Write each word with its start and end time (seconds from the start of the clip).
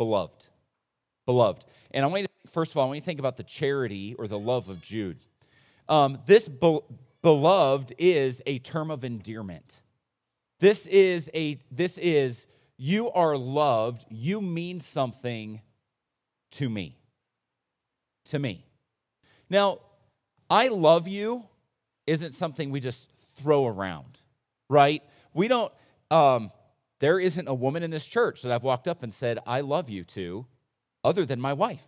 beloved. 0.00 0.46
Beloved. 1.26 1.66
And 1.90 2.06
I 2.06 2.08
want 2.08 2.22
you 2.22 2.26
to, 2.26 2.32
think, 2.42 2.54
first 2.54 2.70
of 2.70 2.78
all, 2.78 2.84
I 2.84 2.86
want 2.86 2.96
you 2.96 3.00
to 3.02 3.04
think 3.04 3.20
about 3.20 3.36
the 3.36 3.42
charity 3.42 4.14
or 4.14 4.26
the 4.26 4.38
love 4.38 4.70
of 4.70 4.80
Jude. 4.80 5.18
Um, 5.90 6.18
this 6.24 6.48
be- 6.48 6.80
beloved 7.20 7.92
is 7.98 8.42
a 8.46 8.60
term 8.60 8.90
of 8.90 9.04
endearment. 9.04 9.82
This 10.58 10.86
is 10.86 11.30
a 11.34 11.60
this 11.70 11.98
is 11.98 12.46
you 12.78 13.10
are 13.10 13.36
loved, 13.36 14.06
you 14.08 14.40
mean 14.40 14.80
something 14.80 15.60
to 16.52 16.70
me. 16.70 16.96
To 18.30 18.38
me. 18.38 18.64
Now, 19.50 19.80
I 20.48 20.68
love 20.68 21.08
you 21.08 21.44
isn't 22.06 22.32
something 22.32 22.70
we 22.70 22.80
just 22.80 23.10
throw 23.34 23.66
around, 23.66 24.18
right? 24.70 25.02
We 25.34 25.46
don't 25.46 25.72
um, 26.10 26.50
there 27.00 27.18
isn't 27.18 27.48
a 27.48 27.54
woman 27.54 27.82
in 27.82 27.90
this 27.90 28.06
church 28.06 28.42
that 28.42 28.52
I've 28.52 28.62
walked 28.62 28.86
up 28.86 29.02
and 29.02 29.12
said, 29.12 29.38
I 29.46 29.62
love 29.62 29.90
you 29.90 30.04
to, 30.04 30.46
other 31.02 31.24
than 31.24 31.40
my 31.40 31.52
wife. 31.52 31.84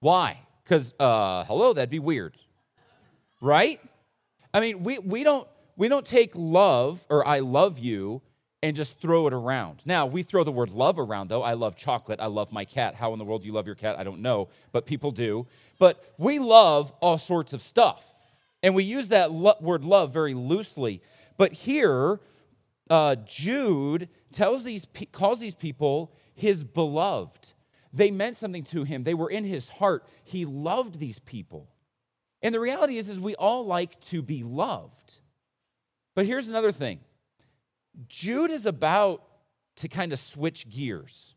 Why? 0.00 0.38
Because, 0.64 0.94
uh, 0.98 1.44
hello, 1.44 1.72
that'd 1.72 1.90
be 1.90 1.98
weird. 1.98 2.36
Right? 3.40 3.80
I 4.54 4.60
mean, 4.60 4.84
we, 4.84 4.98
we, 4.98 5.24
don't, 5.24 5.48
we 5.76 5.88
don't 5.88 6.06
take 6.06 6.32
love 6.34 7.04
or 7.08 7.26
I 7.26 7.40
love 7.40 7.78
you 7.78 8.22
and 8.62 8.76
just 8.76 9.00
throw 9.00 9.26
it 9.26 9.32
around. 9.32 9.82
Now, 9.84 10.06
we 10.06 10.22
throw 10.22 10.44
the 10.44 10.52
word 10.52 10.70
love 10.70 10.98
around, 10.98 11.28
though. 11.28 11.42
I 11.42 11.54
love 11.54 11.74
chocolate. 11.74 12.20
I 12.20 12.26
love 12.26 12.52
my 12.52 12.64
cat. 12.64 12.94
How 12.94 13.12
in 13.12 13.18
the 13.18 13.24
world 13.24 13.42
do 13.42 13.48
you 13.48 13.52
love 13.52 13.66
your 13.66 13.74
cat? 13.74 13.98
I 13.98 14.04
don't 14.04 14.20
know, 14.22 14.48
but 14.70 14.86
people 14.86 15.10
do. 15.10 15.48
But 15.80 16.14
we 16.18 16.38
love 16.38 16.92
all 17.00 17.18
sorts 17.18 17.52
of 17.52 17.60
stuff. 17.60 18.06
And 18.62 18.76
we 18.76 18.84
use 18.84 19.08
that 19.08 19.32
lo- 19.32 19.56
word 19.60 19.84
love 19.84 20.12
very 20.12 20.34
loosely. 20.34 21.02
But 21.36 21.52
here, 21.52 22.20
uh, 22.92 23.16
Jude 23.24 24.10
tells 24.32 24.64
these, 24.64 24.86
calls 25.12 25.40
these 25.40 25.54
people 25.54 26.14
his 26.34 26.62
beloved. 26.62 27.54
They 27.90 28.10
meant 28.10 28.36
something 28.36 28.64
to 28.64 28.84
him. 28.84 29.04
They 29.04 29.14
were 29.14 29.30
in 29.30 29.44
his 29.44 29.70
heart. 29.70 30.06
He 30.24 30.44
loved 30.44 30.98
these 30.98 31.18
people. 31.18 31.70
And 32.42 32.54
the 32.54 32.60
reality 32.60 32.98
is, 32.98 33.08
is 33.08 33.18
we 33.18 33.34
all 33.36 33.64
like 33.64 33.98
to 34.02 34.20
be 34.20 34.42
loved. 34.42 35.14
But 36.14 36.26
here's 36.26 36.50
another 36.50 36.70
thing. 36.70 37.00
Jude 38.08 38.50
is 38.50 38.66
about 38.66 39.24
to 39.76 39.88
kind 39.88 40.12
of 40.12 40.18
switch 40.18 40.68
gears. 40.68 41.34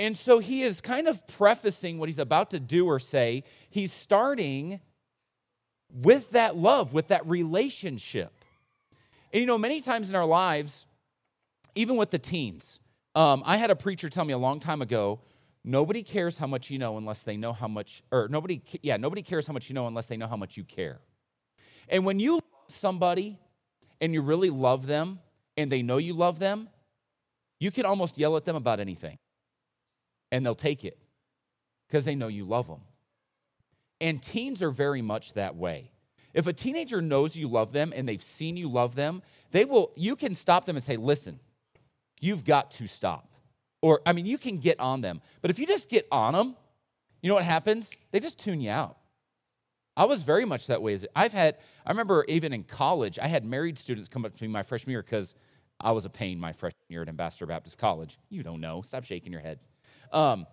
And 0.00 0.18
so 0.18 0.40
he 0.40 0.62
is 0.62 0.80
kind 0.80 1.06
of 1.06 1.24
prefacing 1.28 1.98
what 1.98 2.08
he's 2.08 2.18
about 2.18 2.50
to 2.50 2.58
do 2.58 2.86
or 2.86 2.98
say. 2.98 3.44
He's 3.70 3.92
starting 3.92 4.80
with 5.92 6.32
that 6.32 6.56
love, 6.56 6.92
with 6.92 7.08
that 7.08 7.24
relationship. 7.24 8.43
And 9.34 9.40
you 9.40 9.46
know, 9.46 9.58
many 9.58 9.80
times 9.80 10.08
in 10.08 10.16
our 10.16 10.24
lives, 10.24 10.86
even 11.74 11.96
with 11.96 12.12
the 12.12 12.20
teens, 12.20 12.78
um, 13.16 13.42
I 13.44 13.56
had 13.56 13.70
a 13.70 13.76
preacher 13.76 14.08
tell 14.08 14.24
me 14.24 14.32
a 14.32 14.38
long 14.38 14.60
time 14.60 14.80
ago 14.80 15.20
nobody 15.64 16.02
cares 16.02 16.38
how 16.38 16.46
much 16.46 16.70
you 16.70 16.78
know 16.78 16.98
unless 16.98 17.22
they 17.22 17.36
know 17.36 17.52
how 17.52 17.66
much, 17.66 18.02
or 18.12 18.28
nobody, 18.28 18.62
yeah, 18.82 18.96
nobody 18.96 19.22
cares 19.22 19.46
how 19.46 19.52
much 19.52 19.68
you 19.68 19.74
know 19.74 19.86
unless 19.88 20.06
they 20.06 20.16
know 20.16 20.26
how 20.26 20.36
much 20.36 20.56
you 20.56 20.62
care. 20.62 21.00
And 21.88 22.04
when 22.04 22.20
you 22.20 22.34
love 22.34 22.42
somebody 22.68 23.38
and 24.00 24.12
you 24.12 24.22
really 24.22 24.50
love 24.50 24.86
them 24.86 25.18
and 25.56 25.72
they 25.72 25.82
know 25.82 25.96
you 25.96 26.14
love 26.14 26.38
them, 26.38 26.68
you 27.58 27.70
can 27.70 27.86
almost 27.86 28.18
yell 28.18 28.36
at 28.36 28.44
them 28.44 28.56
about 28.56 28.78
anything 28.78 29.18
and 30.30 30.44
they'll 30.46 30.54
take 30.54 30.84
it 30.84 30.98
because 31.88 32.04
they 32.04 32.14
know 32.14 32.28
you 32.28 32.44
love 32.44 32.68
them. 32.68 32.82
And 34.00 34.22
teens 34.22 34.62
are 34.62 34.70
very 34.70 35.02
much 35.02 35.32
that 35.32 35.56
way. 35.56 35.90
If 36.34 36.48
a 36.48 36.52
teenager 36.52 37.00
knows 37.00 37.36
you 37.36 37.48
love 37.48 37.72
them 37.72 37.92
and 37.94 38.08
they've 38.08 38.22
seen 38.22 38.56
you 38.56 38.68
love 38.68 38.94
them, 38.96 39.22
they 39.52 39.64
will 39.64 39.92
you 39.96 40.16
can 40.16 40.34
stop 40.34 40.64
them 40.64 40.76
and 40.76 40.84
say, 40.84 40.96
"Listen, 40.96 41.38
you've 42.20 42.44
got 42.44 42.72
to 42.72 42.86
stop." 42.86 43.28
Or 43.80 44.00
I 44.04 44.12
mean, 44.12 44.26
you 44.26 44.36
can 44.36 44.58
get 44.58 44.80
on 44.80 45.00
them. 45.00 45.20
But 45.40 45.50
if 45.50 45.58
you 45.58 45.66
just 45.66 45.88
get 45.88 46.06
on 46.10 46.34
them, 46.34 46.56
you 47.22 47.28
know 47.28 47.36
what 47.36 47.44
happens? 47.44 47.96
They 48.10 48.20
just 48.20 48.38
tune 48.38 48.60
you 48.60 48.70
out. 48.70 48.98
I 49.96 50.06
was 50.06 50.24
very 50.24 50.44
much 50.44 50.66
that 50.66 50.82
way. 50.82 50.98
I've 51.14 51.32
had 51.32 51.56
I 51.86 51.90
remember 51.90 52.24
even 52.28 52.52
in 52.52 52.64
college, 52.64 53.18
I 53.18 53.28
had 53.28 53.44
married 53.44 53.78
students 53.78 54.08
come 54.08 54.24
up 54.24 54.36
to 54.36 54.42
me 54.42 54.48
my 54.48 54.64
freshman 54.64 54.90
year 54.90 55.02
cuz 55.02 55.36
I 55.80 55.92
was 55.92 56.04
a 56.04 56.10
pain 56.10 56.40
my 56.40 56.52
freshman 56.52 56.84
year 56.88 57.02
at 57.02 57.08
Ambassador 57.08 57.46
Baptist 57.46 57.78
College. 57.78 58.18
You 58.28 58.42
don't 58.42 58.60
know. 58.60 58.82
Stop 58.82 59.04
shaking 59.04 59.32
your 59.32 59.40
head. 59.40 59.60
Um, 60.12 60.46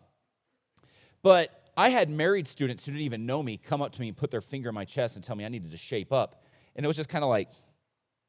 but 1.24 1.61
I 1.78 1.90
had 1.90 2.10
married 2.10 2.48
students 2.48 2.86
who 2.86 2.92
didn't 2.92 3.06
even 3.06 3.26
know 3.26 3.42
me 3.42 3.58
come 3.58 3.82
up 3.82 3.94
to 3.94 4.02
me 4.02 4.08
and 4.10 4.18
put 4.18 4.32
their 4.32 4.42
finger 4.42 4.70
in 4.70 4.76
my 4.76 4.86
chest 4.86 5.16
and 5.16 5.24
tell 5.24 5.36
me 5.36 5.46
I 5.46 5.50
needed 5.50 5.72
to 5.72 5.78
shape 5.78 6.12
up. 6.12 6.44
And 6.76 6.86
it 6.86 6.88
was 6.88 6.98
just 6.98 7.10
kind 7.10 7.24
of 7.24 7.30
like, 7.30 7.50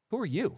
who 0.09 0.19
are 0.19 0.25
you? 0.25 0.57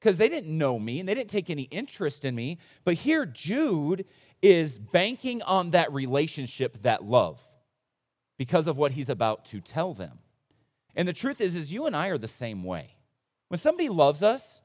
Because 0.00 0.18
they 0.18 0.28
didn't 0.28 0.56
know 0.56 0.78
me 0.78 1.00
and 1.00 1.08
they 1.08 1.14
didn't 1.14 1.30
take 1.30 1.48
any 1.48 1.62
interest 1.62 2.24
in 2.24 2.34
me. 2.34 2.58
But 2.84 2.94
here, 2.94 3.24
Jude 3.24 4.04
is 4.42 4.76
banking 4.76 5.40
on 5.42 5.70
that 5.70 5.92
relationship, 5.92 6.82
that 6.82 7.04
love, 7.04 7.40
because 8.36 8.66
of 8.66 8.76
what 8.76 8.92
he's 8.92 9.08
about 9.08 9.46
to 9.46 9.60
tell 9.60 9.94
them. 9.94 10.18
And 10.94 11.08
the 11.08 11.12
truth 11.14 11.40
is, 11.40 11.56
is 11.56 11.72
you 11.72 11.86
and 11.86 11.96
I 11.96 12.08
are 12.08 12.18
the 12.18 12.28
same 12.28 12.62
way. 12.64 12.96
When 13.48 13.58
somebody 13.58 13.88
loves 13.88 14.22
us, 14.22 14.60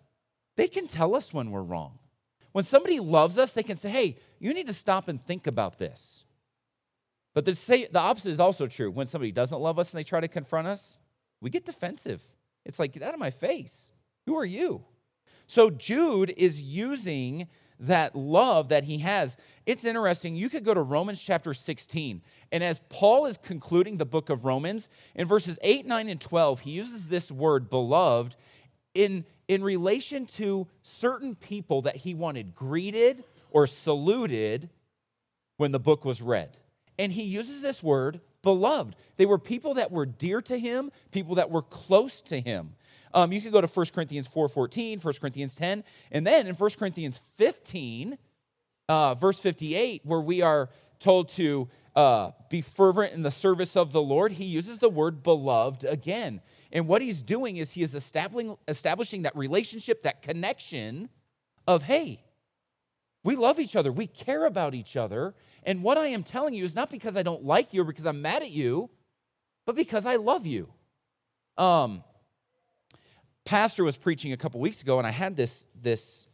they 0.58 0.68
can 0.68 0.88
tell 0.88 1.16
us 1.16 1.34
when 1.34 1.52
we're 1.52 1.62
wrong. 1.62 2.00
When 2.52 2.66
somebody 2.66 3.00
loves 3.00 3.38
us, 3.38 3.54
they 3.54 3.64
can 3.64 3.78
say, 3.78 3.90
hey, 3.90 4.18
you 4.40 4.54
need 4.54 4.68
to 4.68 4.74
stop 4.74 5.08
and 5.08 5.24
think 5.24 5.48
about 5.48 5.78
this. 5.78 6.26
But 7.34 7.46
the, 7.46 7.88
the 7.92 8.00
opposite 8.00 8.30
is 8.30 8.40
also 8.40 8.68
true. 8.68 8.92
When 8.92 9.08
somebody 9.08 9.32
doesn't 9.32 9.60
love 9.60 9.80
us 9.80 9.94
and 9.94 10.00
they 10.00 10.04
try 10.04 10.20
to 10.20 10.28
confront 10.28 10.68
us, 10.68 10.98
we 11.42 11.50
get 11.50 11.66
defensive. 11.66 12.22
It's 12.66 12.80
like, 12.80 12.94
get 12.94 13.04
out 13.04 13.14
of 13.14 13.20
my 13.20 13.32
face. 13.32 13.92
Who 14.26 14.38
are 14.38 14.46
you? 14.46 14.84
So 15.48 15.70
Jude 15.70 16.34
is 16.38 16.62
using 16.62 17.48
that 17.80 18.16
love 18.16 18.70
that 18.70 18.84
he 18.84 19.00
has. 19.00 19.38
It's 19.66 19.86
interesting. 19.86 20.36
You 20.36 20.50
could 20.50 20.66
go 20.66 20.74
to 20.74 20.82
Romans 20.82 21.22
chapter 21.22 21.54
16. 21.54 22.22
And 22.52 22.64
as 22.64 22.82
Paul 22.90 23.26
is 23.26 23.38
concluding 23.38 23.98
the 23.98 24.06
book 24.06 24.30
of 24.30 24.44
Romans, 24.44 24.90
in 25.16 25.28
verses 25.28 25.58
8, 25.62 25.86
9, 25.86 26.10
and 26.10 26.20
12, 26.20 26.60
he 26.62 26.72
uses 26.72 27.08
this 27.08 27.32
word, 27.32 27.70
beloved, 27.70 28.36
in, 28.94 29.24
in 29.48 29.64
relation 29.64 30.26
to 30.26 30.68
certain 30.82 31.36
people 31.36 31.84
that 31.84 31.96
he 31.96 32.14
wanted 32.14 32.54
greeted 32.54 33.24
or 33.50 33.66
saluted 33.66 34.70
when 35.58 35.72
the 35.72 35.80
book 35.80 36.04
was 36.04 36.22
read. 36.22 36.58
And 37.00 37.14
he 37.14 37.24
uses 37.24 37.62
this 37.62 37.82
word, 37.82 38.20
beloved. 38.44 38.96
They 39.16 39.26
were 39.26 39.40
people 39.40 39.76
that 39.76 39.90
were 39.90 40.06
dear 40.06 40.42
to 40.44 40.60
him, 40.60 40.92
people 41.12 41.36
that 41.36 41.50
were 41.50 41.62
close 41.62 42.22
to 42.24 42.40
him. 42.40 42.76
Um, 43.14 43.32
you 43.32 43.42
could 43.42 43.54
go 43.54 43.62
to 43.62 43.68
1 43.68 43.86
Corinthians 43.96 44.28
4.14, 44.28 45.04
1 45.04 45.14
Corinthians 45.20 45.56
10, 45.56 45.84
and 46.12 46.28
then 46.28 46.46
in 46.46 46.56
1 46.56 46.70
Corinthians 46.78 47.18
15, 47.36 48.18
uh, 48.90 49.16
verse 49.16 49.40
58, 49.40 50.02
where 50.04 50.20
we 50.20 50.42
are 50.42 50.70
told 51.00 51.30
to 51.30 51.70
uh, 51.96 52.32
be 52.50 52.62
fervent 52.62 53.14
in 53.14 53.24
the 53.24 53.32
service 53.32 53.78
of 53.78 53.94
the 53.94 54.02
Lord, 54.02 54.34
he 54.34 54.46
uses 54.46 54.78
the 54.78 54.90
word 54.90 55.24
beloved 55.24 55.86
again. 55.86 56.42
And 56.72 56.88
what 56.88 57.02
he's 57.02 57.24
doing 57.24 57.58
is 57.58 57.72
he 57.72 57.82
is 57.82 57.96
establishing, 57.96 58.58
establishing 58.68 59.24
that 59.24 59.36
relationship, 59.36 60.04
that 60.04 60.22
connection 60.22 61.10
of, 61.66 61.84
hey, 61.84 62.24
we 63.24 63.36
love 63.36 63.60
each 63.60 63.76
other, 63.76 63.92
we 63.92 64.08
care 64.08 64.46
about 64.46 64.74
each 64.74 64.96
other, 64.96 65.34
and 65.64 65.84
what 65.84 65.98
I 65.98 66.08
am 66.08 66.24
telling 66.24 66.54
you 66.54 66.66
is 66.66 66.76
not 66.76 66.90
because 66.90 67.18
I 67.18 67.24
don't 67.24 67.44
like 67.44 67.74
you 67.74 67.82
or 67.82 67.86
because 67.86 68.06
I'm 68.06 68.22
mad 68.22 68.42
at 68.42 68.52
you, 68.52 68.90
but 69.66 69.76
because 69.76 70.06
I 70.06 70.16
love 70.16 70.46
you. 70.46 70.70
Um, 71.58 72.04
pastor 73.46 73.84
was 73.84 73.98
preaching 73.98 74.32
a 74.32 74.38
couple 74.38 74.60
weeks 74.60 74.82
ago, 74.82 74.98
and 74.98 75.08
I 75.08 75.12
had 75.12 75.36
this, 75.36 75.66
this, 75.80 76.28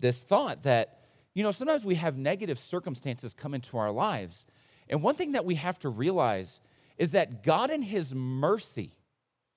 this 0.00 0.20
thought 0.20 0.64
that, 0.64 1.00
you 1.34 1.42
know, 1.42 1.52
sometimes 1.52 1.84
we 1.84 1.94
have 1.94 2.16
negative 2.16 2.58
circumstances 2.58 3.34
come 3.34 3.54
into 3.54 3.78
our 3.78 3.90
lives. 3.90 4.44
And 4.88 5.02
one 5.02 5.14
thing 5.14 5.32
that 5.32 5.44
we 5.44 5.54
have 5.54 5.78
to 5.80 5.88
realize 5.88 6.60
is 6.98 7.12
that 7.12 7.42
God, 7.42 7.70
in 7.70 7.82
His 7.82 8.14
mercy, 8.14 8.96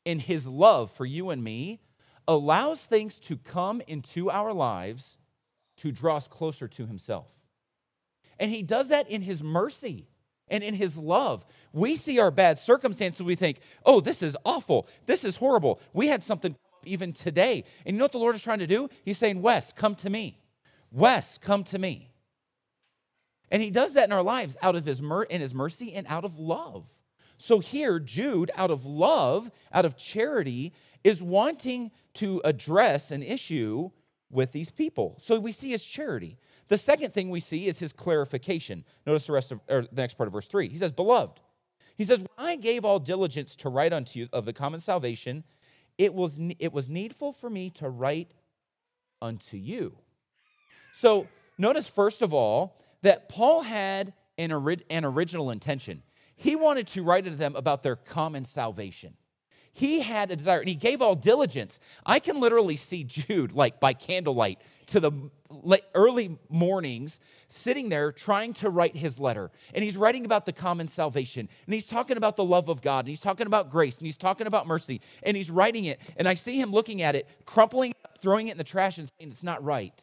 in 0.05 0.19
His 0.19 0.47
love 0.47 0.91
for 0.91 1.05
you 1.05 1.31
and 1.31 1.43
me, 1.43 1.81
allows 2.27 2.83
things 2.83 3.19
to 3.19 3.37
come 3.37 3.81
into 3.87 4.29
our 4.29 4.53
lives 4.53 5.17
to 5.77 5.91
draw 5.91 6.17
us 6.17 6.27
closer 6.27 6.67
to 6.67 6.85
Himself. 6.85 7.27
And 8.39 8.51
he 8.51 8.61
does 8.61 8.89
that 8.89 9.09
in 9.09 9.21
his 9.21 9.43
mercy 9.43 10.07
and 10.47 10.63
in 10.63 10.75
his 10.75 10.97
love. 10.97 11.45
We 11.73 11.95
see 11.95 12.19
our 12.19 12.31
bad 12.31 12.59
circumstances, 12.59 13.23
we 13.23 13.35
think, 13.35 13.59
oh, 13.85 13.99
this 13.99 14.21
is 14.21 14.37
awful. 14.45 14.87
This 15.05 15.23
is 15.23 15.37
horrible. 15.37 15.79
We 15.93 16.07
had 16.07 16.23
something 16.23 16.55
even 16.85 17.13
today. 17.13 17.63
And 17.85 17.95
you 17.95 17.99
know 17.99 18.05
what 18.05 18.11
the 18.11 18.19
Lord 18.19 18.35
is 18.35 18.43
trying 18.43 18.59
to 18.59 18.67
do? 18.67 18.89
He's 19.03 19.17
saying, 19.17 19.41
Wes, 19.41 19.73
come 19.73 19.95
to 19.95 20.09
me. 20.09 20.39
Wes, 20.91 21.37
come 21.37 21.63
to 21.65 21.79
me. 21.79 22.11
And 23.51 23.61
he 23.61 23.69
does 23.69 23.93
that 23.93 24.05
in 24.05 24.13
our 24.13 24.23
lives 24.23 24.57
out 24.61 24.75
of 24.75 24.85
his 24.85 25.01
mer- 25.01 25.23
in 25.23 25.41
his 25.41 25.53
mercy 25.53 25.93
and 25.93 26.07
out 26.07 26.25
of 26.25 26.39
love. 26.39 26.87
So 27.37 27.59
here, 27.59 27.99
Jude, 27.99 28.49
out 28.55 28.71
of 28.71 28.85
love, 28.85 29.51
out 29.71 29.85
of 29.85 29.97
charity, 29.97 30.73
is 31.03 31.21
wanting 31.21 31.91
to 32.15 32.41
address 32.43 33.11
an 33.11 33.21
issue 33.21 33.91
with 34.31 34.51
these 34.51 34.71
people. 34.71 35.17
So 35.19 35.39
we 35.39 35.51
see 35.51 35.69
his 35.69 35.83
charity. 35.83 36.37
The 36.67 36.77
second 36.77 37.13
thing 37.13 37.29
we 37.29 37.39
see 37.39 37.67
is 37.67 37.79
his 37.79 37.93
clarification. 37.93 38.83
Notice 39.05 39.27
the 39.27 39.33
rest 39.33 39.51
of 39.51 39.59
or 39.69 39.81
the 39.83 40.01
next 40.01 40.15
part 40.15 40.27
of 40.27 40.33
verse 40.33 40.47
3. 40.47 40.69
He 40.69 40.77
says, 40.77 40.91
Beloved. 40.91 41.39
He 41.97 42.03
says, 42.03 42.19
When 42.19 42.29
I 42.37 42.55
gave 42.55 42.83
all 42.83 42.99
diligence 42.99 43.55
to 43.57 43.69
write 43.69 43.93
unto 43.93 44.19
you 44.19 44.29
of 44.33 44.45
the 44.45 44.53
common 44.53 44.79
salvation, 44.79 45.43
it 45.97 46.13
was, 46.13 46.39
it 46.59 46.73
was 46.73 46.89
needful 46.89 47.31
for 47.31 47.49
me 47.49 47.69
to 47.71 47.89
write 47.89 48.33
unto 49.21 49.57
you. 49.57 49.97
So 50.93 51.27
notice 51.57 51.87
first 51.87 52.21
of 52.21 52.33
all 52.33 52.79
that 53.01 53.29
Paul 53.29 53.61
had 53.61 54.13
an, 54.37 54.51
ori- 54.51 54.83
an 54.89 55.05
original 55.05 55.51
intention. 55.51 56.03
He 56.35 56.55
wanted 56.55 56.87
to 56.87 57.03
write 57.03 57.25
to 57.25 57.31
them 57.31 57.55
about 57.55 57.83
their 57.83 57.95
common 57.95 58.43
salvation. 58.43 59.15
He 59.75 59.99
had 59.99 60.31
a 60.31 60.37
desire 60.37 60.59
and 60.59 60.69
he 60.69 60.75
gave 60.75 61.01
all 61.01 61.15
diligence. 61.15 61.81
I 62.05 62.19
can 62.19 62.39
literally 62.39 62.77
see 62.77 63.03
Jude, 63.03 63.51
like 63.51 63.81
by 63.81 63.91
candlelight, 63.91 64.61
to 64.87 65.01
the 65.01 65.11
early 65.93 66.39
mornings, 66.47 67.19
sitting 67.49 67.89
there 67.89 68.13
trying 68.13 68.53
to 68.53 68.69
write 68.69 68.95
his 68.95 69.19
letter. 69.19 69.51
And 69.73 69.83
he's 69.83 69.97
writing 69.97 70.23
about 70.23 70.45
the 70.45 70.53
common 70.53 70.87
salvation. 70.87 71.49
And 71.65 71.73
he's 71.73 71.87
talking 71.87 72.15
about 72.15 72.37
the 72.37 72.43
love 72.45 72.69
of 72.69 72.81
God. 72.81 72.99
And 72.99 73.09
he's 73.09 73.19
talking 73.19 73.47
about 73.47 73.69
grace. 73.69 73.97
And 73.97 74.07
he's 74.07 74.15
talking 74.15 74.47
about 74.47 74.65
mercy. 74.65 75.01
And 75.23 75.35
he's 75.35 75.51
writing 75.51 75.85
it. 75.85 75.99
And 76.15 76.25
I 76.25 76.35
see 76.35 76.57
him 76.57 76.71
looking 76.71 77.01
at 77.01 77.15
it, 77.15 77.27
crumpling, 77.45 77.91
it, 77.91 77.97
throwing 78.21 78.47
it 78.47 78.51
in 78.51 78.57
the 78.57 78.63
trash, 78.63 78.97
and 78.97 79.09
saying, 79.19 79.29
It's 79.29 79.43
not 79.43 79.61
right. 79.61 80.01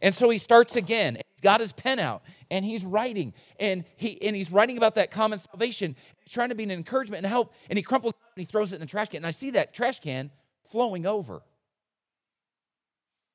And 0.00 0.14
so 0.14 0.30
he 0.30 0.38
starts 0.38 0.76
again. 0.76 1.16
He's 1.16 1.40
got 1.42 1.60
his 1.60 1.72
pen 1.72 1.98
out 1.98 2.22
and 2.50 2.64
he's 2.64 2.84
writing. 2.84 3.34
And 3.58 3.84
he 3.96 4.20
and 4.22 4.34
he's 4.34 4.52
writing 4.52 4.76
about 4.76 4.96
that 4.96 5.10
common 5.10 5.38
salvation. 5.38 5.96
He's 6.24 6.32
trying 6.32 6.50
to 6.50 6.54
be 6.54 6.64
an 6.64 6.70
encouragement 6.70 7.24
and 7.24 7.30
help. 7.30 7.52
And 7.68 7.76
he 7.76 7.82
crumples 7.82 8.14
and 8.36 8.42
he 8.42 8.44
throws 8.44 8.72
it 8.72 8.76
in 8.76 8.80
the 8.80 8.86
trash 8.86 9.08
can. 9.08 9.18
And 9.18 9.26
I 9.26 9.30
see 9.30 9.50
that 9.50 9.74
trash 9.74 10.00
can 10.00 10.30
flowing 10.70 11.06
over. 11.06 11.42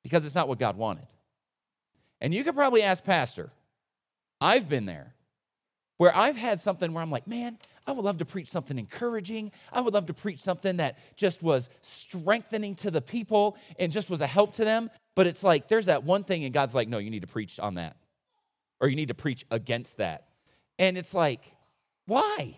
Because 0.02 0.24
it's 0.24 0.34
not 0.34 0.48
what 0.48 0.58
God 0.58 0.76
wanted. 0.76 1.06
And 2.20 2.34
you 2.34 2.44
could 2.44 2.54
probably 2.54 2.82
ask 2.82 3.04
Pastor, 3.04 3.50
I've 4.40 4.68
been 4.68 4.86
there, 4.86 5.14
where 5.98 6.14
I've 6.16 6.36
had 6.36 6.60
something 6.60 6.92
where 6.92 7.02
I'm 7.02 7.10
like, 7.10 7.26
man, 7.26 7.58
I 7.90 7.92
would 7.92 8.04
love 8.04 8.18
to 8.18 8.24
preach 8.24 8.48
something 8.48 8.78
encouraging. 8.78 9.50
I 9.72 9.80
would 9.80 9.94
love 9.94 10.06
to 10.06 10.14
preach 10.14 10.38
something 10.38 10.76
that 10.76 10.96
just 11.16 11.42
was 11.42 11.68
strengthening 11.82 12.76
to 12.76 12.90
the 12.92 13.02
people 13.02 13.56
and 13.80 13.90
just 13.90 14.08
was 14.08 14.20
a 14.20 14.28
help 14.28 14.54
to 14.54 14.64
them. 14.64 14.90
But 15.16 15.26
it's 15.26 15.42
like 15.42 15.66
there's 15.66 15.86
that 15.86 16.04
one 16.04 16.22
thing, 16.22 16.44
and 16.44 16.54
God's 16.54 16.72
like, 16.72 16.88
no, 16.88 16.98
you 16.98 17.10
need 17.10 17.22
to 17.22 17.26
preach 17.26 17.58
on 17.58 17.74
that, 17.74 17.96
or 18.80 18.86
you 18.86 18.94
need 18.94 19.08
to 19.08 19.14
preach 19.14 19.44
against 19.50 19.96
that. 19.96 20.28
And 20.78 20.96
it's 20.96 21.12
like, 21.12 21.52
why? 22.06 22.54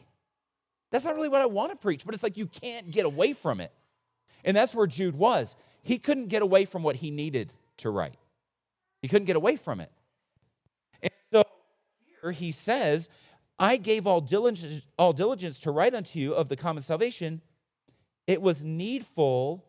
That's 0.90 1.06
not 1.06 1.14
really 1.14 1.30
what 1.30 1.40
I 1.40 1.46
want 1.46 1.72
to 1.72 1.76
preach, 1.76 2.04
but 2.04 2.12
it's 2.12 2.22
like 2.22 2.36
you 2.36 2.46
can't 2.46 2.90
get 2.90 3.06
away 3.06 3.32
from 3.32 3.62
it. 3.62 3.72
And 4.44 4.54
that's 4.54 4.74
where 4.74 4.86
Jude 4.86 5.16
was. 5.16 5.56
He 5.82 5.96
couldn't 5.96 6.26
get 6.26 6.42
away 6.42 6.66
from 6.66 6.82
what 6.82 6.96
he 6.96 7.10
needed 7.10 7.54
to 7.78 7.88
write, 7.88 8.18
he 9.00 9.08
couldn't 9.08 9.26
get 9.26 9.36
away 9.36 9.56
from 9.56 9.80
it. 9.80 9.90
And 11.02 11.10
so 11.32 11.42
here 12.20 12.32
he 12.32 12.52
says, 12.52 13.08
I 13.62 13.78
gave 13.78 14.06
all 14.06 14.20
diligence, 14.20 14.82
all 14.98 15.14
diligence 15.14 15.60
to 15.60 15.70
write 15.70 15.94
unto 15.94 16.18
you 16.18 16.34
of 16.34 16.50
the 16.50 16.56
common 16.56 16.82
salvation. 16.82 17.40
It 18.26 18.42
was 18.42 18.62
needful 18.62 19.64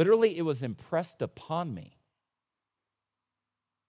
Literally, 0.00 0.38
it 0.38 0.42
was 0.42 0.62
impressed 0.62 1.20
upon 1.20 1.74
me. 1.74 1.98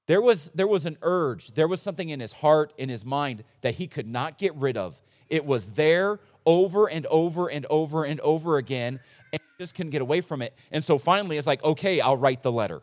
There 0.08 0.22
was, 0.22 0.52
there 0.54 0.68
was 0.68 0.86
an 0.86 0.98
urge, 1.02 1.54
there 1.54 1.70
was 1.70 1.82
something 1.82 2.10
in 2.10 2.20
his 2.20 2.34
heart, 2.34 2.74
in 2.78 2.90
his 2.90 3.06
mind 3.06 3.46
that 3.62 3.76
he 3.76 3.88
could 3.88 4.08
not 4.08 4.38
get 4.38 4.54
rid 4.56 4.76
of. 4.76 5.02
It 5.30 5.46
was 5.46 5.72
there 5.72 6.20
over 6.46 6.90
and 6.90 7.06
over 7.06 7.50
and 7.50 7.66
over 7.70 8.04
and 8.04 8.20
over 8.20 8.58
again, 8.58 9.00
and 9.32 9.40
he 9.40 9.64
just 9.64 9.76
couldn't 9.76 9.92
get 9.92 10.02
away 10.02 10.20
from 10.20 10.42
it. 10.42 10.54
And 10.72 10.84
so 10.84 10.98
finally, 10.98 11.38
it's 11.38 11.48
like, 11.48 11.64
okay, 11.64 12.02
I'll 12.02 12.18
write 12.18 12.42
the 12.42 12.52
letter. 12.52 12.82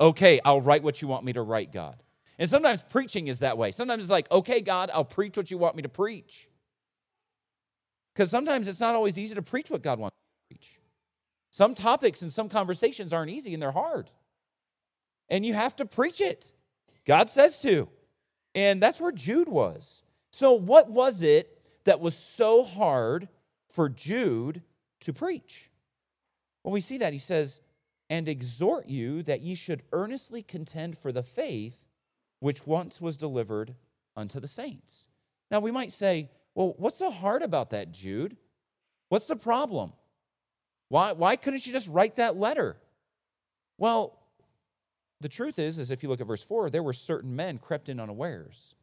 Okay, 0.00 0.40
I'll 0.44 0.60
write 0.60 0.82
what 0.82 1.00
you 1.00 1.06
want 1.06 1.24
me 1.24 1.32
to 1.34 1.42
write, 1.42 1.72
God. 1.72 2.02
And 2.38 2.48
sometimes 2.48 2.82
preaching 2.82 3.28
is 3.28 3.38
that 3.38 3.56
way. 3.56 3.70
Sometimes 3.70 4.02
it's 4.02 4.10
like, 4.10 4.30
okay, 4.30 4.60
God, 4.60 4.90
I'll 4.92 5.04
preach 5.04 5.36
what 5.36 5.50
you 5.50 5.58
want 5.58 5.76
me 5.76 5.82
to 5.82 5.88
preach. 5.88 6.48
Because 8.14 8.30
sometimes 8.30 8.68
it's 8.68 8.80
not 8.80 8.94
always 8.94 9.18
easy 9.18 9.34
to 9.34 9.42
preach 9.42 9.70
what 9.70 9.82
God 9.82 9.98
wants 9.98 10.16
to 10.16 10.54
preach. 10.54 10.78
Some 11.50 11.74
topics 11.74 12.22
and 12.22 12.32
some 12.32 12.48
conversations 12.48 13.12
aren't 13.12 13.30
easy 13.30 13.54
and 13.54 13.62
they're 13.62 13.72
hard. 13.72 14.10
And 15.28 15.44
you 15.44 15.54
have 15.54 15.76
to 15.76 15.86
preach 15.86 16.20
it. 16.20 16.52
God 17.06 17.30
says 17.30 17.60
to. 17.62 17.88
And 18.54 18.82
that's 18.82 19.00
where 19.00 19.12
Jude 19.12 19.48
was. 19.48 20.02
So, 20.32 20.52
what 20.52 20.90
was 20.90 21.22
it 21.22 21.62
that 21.84 22.00
was 22.00 22.16
so 22.16 22.62
hard 22.62 23.28
for 23.68 23.88
Jude 23.88 24.62
to 25.00 25.12
preach? 25.12 25.70
Well, 26.62 26.72
we 26.72 26.80
see 26.80 26.98
that. 26.98 27.12
He 27.12 27.18
says, 27.18 27.60
And 28.10 28.28
exhort 28.28 28.86
you 28.86 29.22
that 29.22 29.40
ye 29.40 29.54
should 29.54 29.82
earnestly 29.92 30.42
contend 30.42 30.98
for 30.98 31.12
the 31.12 31.22
faith 31.22 31.85
which 32.40 32.66
once 32.66 33.00
was 33.00 33.16
delivered 33.16 33.74
unto 34.16 34.40
the 34.40 34.48
saints. 34.48 35.08
Now, 35.50 35.60
we 35.60 35.70
might 35.70 35.92
say, 35.92 36.30
Well, 36.54 36.74
what's 36.78 36.98
so 36.98 37.10
hard 37.10 37.42
about 37.42 37.70
that, 37.70 37.92
Jude? 37.92 38.36
What's 39.08 39.26
the 39.26 39.36
problem? 39.36 39.92
Why, 40.88 41.12
why 41.12 41.36
couldn't 41.36 41.66
you 41.66 41.72
just 41.72 41.88
write 41.88 42.16
that 42.16 42.36
letter? 42.36 42.76
Well, 43.78 44.18
the 45.20 45.28
truth 45.28 45.58
is, 45.58 45.78
is 45.78 45.90
if 45.90 46.02
you 46.02 46.08
look 46.08 46.20
at 46.20 46.26
verse 46.26 46.42
4, 46.42 46.70
there 46.70 46.82
were 46.82 46.92
certain 46.92 47.34
men 47.34 47.58
crept 47.58 47.88
in 47.88 48.00
unawares. 48.00 48.74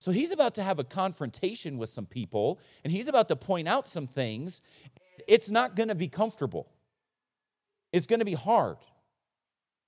So 0.00 0.10
he's 0.10 0.32
about 0.32 0.54
to 0.56 0.62
have 0.62 0.78
a 0.78 0.84
confrontation 0.84 1.78
with 1.78 1.88
some 1.88 2.06
people, 2.06 2.58
and 2.82 2.92
he's 2.92 3.08
about 3.08 3.28
to 3.28 3.36
point 3.36 3.68
out 3.68 3.86
some 3.86 4.06
things. 4.06 4.60
It's 5.28 5.50
not 5.50 5.76
going 5.76 5.88
to 5.88 5.94
be 5.94 6.08
comfortable. 6.08 6.68
It's 7.92 8.06
going 8.06 8.18
to 8.18 8.24
be 8.24 8.34
hard. 8.34 8.78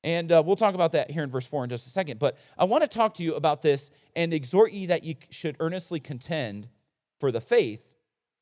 And 0.04 0.30
uh, 0.30 0.42
we'll 0.44 0.54
talk 0.54 0.74
about 0.74 0.92
that 0.92 1.10
here 1.10 1.24
in 1.24 1.30
verse 1.30 1.46
4 1.46 1.64
in 1.64 1.70
just 1.70 1.86
a 1.86 1.90
second. 1.90 2.18
But 2.18 2.36
I 2.58 2.64
want 2.64 2.82
to 2.82 2.88
talk 2.88 3.14
to 3.14 3.22
you 3.22 3.36
about 3.36 3.62
this 3.62 3.90
and 4.14 4.34
exhort 4.34 4.70
ye 4.70 4.84
that 4.86 5.02
ye 5.02 5.16
should 5.30 5.56
earnestly 5.60 5.98
contend 5.98 6.68
for 7.18 7.32
the 7.32 7.40
faith 7.40 7.80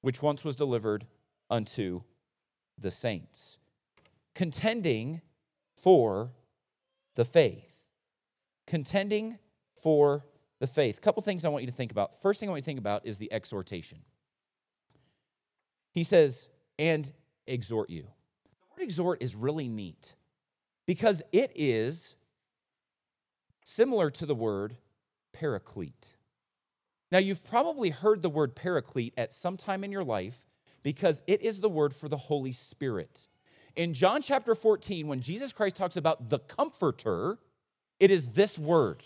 which 0.00 0.20
once 0.20 0.42
was 0.42 0.56
delivered 0.56 1.06
unto 1.48 2.02
the 2.76 2.90
saints, 2.90 3.58
contending 4.34 5.20
for 5.76 6.32
the 7.14 7.24
faith. 7.24 7.78
Contending 8.66 9.38
for 9.80 10.26
the 10.58 10.66
faith. 10.66 10.98
A 10.98 11.00
couple 11.00 11.22
things 11.22 11.44
I 11.44 11.48
want 11.48 11.62
you 11.62 11.70
to 11.70 11.76
think 11.76 11.92
about. 11.92 12.20
First 12.20 12.40
thing 12.40 12.48
I 12.48 12.50
want 12.50 12.58
you 12.58 12.62
to 12.62 12.66
think 12.66 12.80
about 12.80 13.06
is 13.06 13.18
the 13.18 13.32
exhortation. 13.32 13.98
He 15.92 16.02
says, 16.02 16.48
and 16.76 17.12
exhort 17.46 17.88
you. 17.88 18.02
The 18.02 18.66
word 18.70 18.82
exhort 18.82 19.22
is 19.22 19.36
really 19.36 19.68
neat 19.68 20.14
because 20.86 21.22
it 21.32 21.52
is 21.54 22.14
similar 23.64 24.10
to 24.10 24.26
the 24.26 24.34
word 24.34 24.76
paraclete. 25.32 26.14
Now, 27.10 27.18
you've 27.18 27.44
probably 27.44 27.90
heard 27.90 28.22
the 28.22 28.30
word 28.30 28.54
paraclete 28.54 29.14
at 29.16 29.32
some 29.32 29.56
time 29.56 29.84
in 29.84 29.92
your 29.92 30.04
life 30.04 30.46
because 30.82 31.22
it 31.26 31.42
is 31.42 31.60
the 31.60 31.68
word 31.68 31.94
for 31.94 32.08
the 32.08 32.16
Holy 32.16 32.52
Spirit. 32.52 33.28
In 33.76 33.94
John 33.94 34.22
chapter 34.22 34.54
14, 34.54 35.06
when 35.06 35.20
Jesus 35.20 35.52
Christ 35.52 35.76
talks 35.76 35.96
about 35.96 36.30
the 36.30 36.38
comforter, 36.38 37.38
it 38.00 38.10
is 38.10 38.30
this 38.30 38.58
word. 38.58 39.02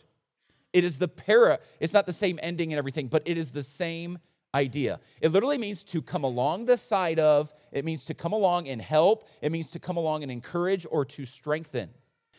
It 0.73 0.85
is 0.85 0.99
the 0.99 1.09
para, 1.09 1.59
it's 1.81 1.93
not 1.93 2.07
the 2.07 2.13
same 2.13 2.39
ending 2.43 2.73
and 2.73 2.79
everything, 2.79 3.09
but 3.09 3.23
it 3.25 3.39
is 3.39 3.51
the 3.51 3.63
same 3.63 4.19
idea. 4.57 4.99
It 5.21 5.31
literally 5.31 5.59
means 5.59 5.85
to 5.85 6.03
come 6.03 6.25
along 6.25 6.65
the 6.65 6.77
side 6.77 7.19
of, 7.19 7.53
it 7.71 7.85
means 7.85 8.07
to 8.07 8.15
come 8.15 8.33
along 8.33 8.69
and 8.69 8.81
help, 8.81 9.29
it 9.43 9.53
means 9.53 9.71
to 9.73 9.79
come 9.79 9.97
along 9.97 10.23
and 10.23 10.33
encourage 10.33 10.87
or 10.91 11.05
to 11.05 11.25
strengthen. 11.25 11.91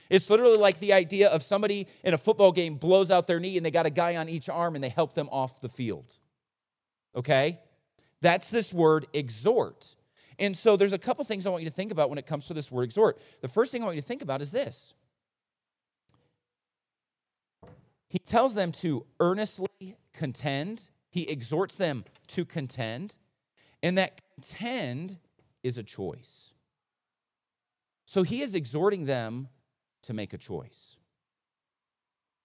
It's 0.10 0.30
literally 0.30 0.58
like 0.58 0.80
the 0.80 0.94
idea 0.94 1.30
of 1.30 1.44
somebody 1.44 1.88
in 2.04 2.14
a 2.14 2.18
football 2.18 2.52
game 2.52 2.76
blows 2.76 3.12
out 3.12 3.28
their 3.28 3.40
knee 3.40 3.58
and 3.58 3.66
they 3.66 3.72
got 3.72 3.86
a 3.86 3.92
guy 3.92 4.16
on 4.16 4.30
each 4.30 4.50
arm 4.50 4.76
and 4.76 4.84
they 4.84 4.90
help 4.90 5.14
them 5.14 5.30
off 5.32 5.62
the 5.62 5.70
field. 5.70 6.16
Okay? 7.16 7.60
That's 8.22 8.50
this 8.50 8.74
word 8.74 9.06
exhort. 9.14 9.96
And 10.40 10.56
so 10.56 10.78
there's 10.78 10.94
a 10.94 10.98
couple 10.98 11.24
things 11.26 11.46
I 11.46 11.50
want 11.50 11.64
you 11.64 11.70
to 11.70 11.76
think 11.76 11.92
about 11.92 12.10
when 12.10 12.18
it 12.18 12.26
comes 12.26 12.48
to 12.48 12.54
this 12.54 12.72
word 12.72 12.84
exhort. 12.84 13.20
The 13.42 13.48
first 13.48 13.72
thing 13.72 13.82
I 13.82 13.86
want 13.86 13.96
you 13.96 14.02
to 14.02 14.08
think 14.08 14.22
about 14.22 14.42
is 14.42 14.52
this 14.52 14.94
He 18.10 18.20
tells 18.20 18.54
them 18.54 18.72
to 18.74 19.06
earnestly 19.20 19.98
contend, 20.14 20.84
he 21.18 21.28
exhorts 21.30 21.76
them 21.76 22.06
to 22.28 22.46
contend, 22.46 23.16
and 23.82 23.98
that 23.98 24.22
contend 24.36 25.18
is 25.64 25.80
a 25.80 25.84
choice. 25.84 26.54
So 28.06 28.22
he 28.22 28.44
is 28.44 28.54
exhorting 28.54 29.06
them 29.06 29.48
to 30.04 30.14
make 30.14 30.34
a 30.34 30.38
choice. 30.38 30.96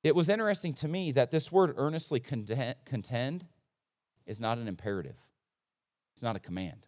It 0.02 0.14
was 0.14 0.30
interesting 0.30 0.72
to 0.72 0.88
me 0.88 1.12
that 1.12 1.30
this 1.30 1.52
word 1.52 1.74
earnestly 1.76 2.18
contend 2.18 3.46
is 4.24 4.40
not 4.40 4.56
an 4.56 4.66
imperative. 4.66 5.16
It's 6.14 6.22
not 6.22 6.34
a 6.34 6.40
command. 6.40 6.86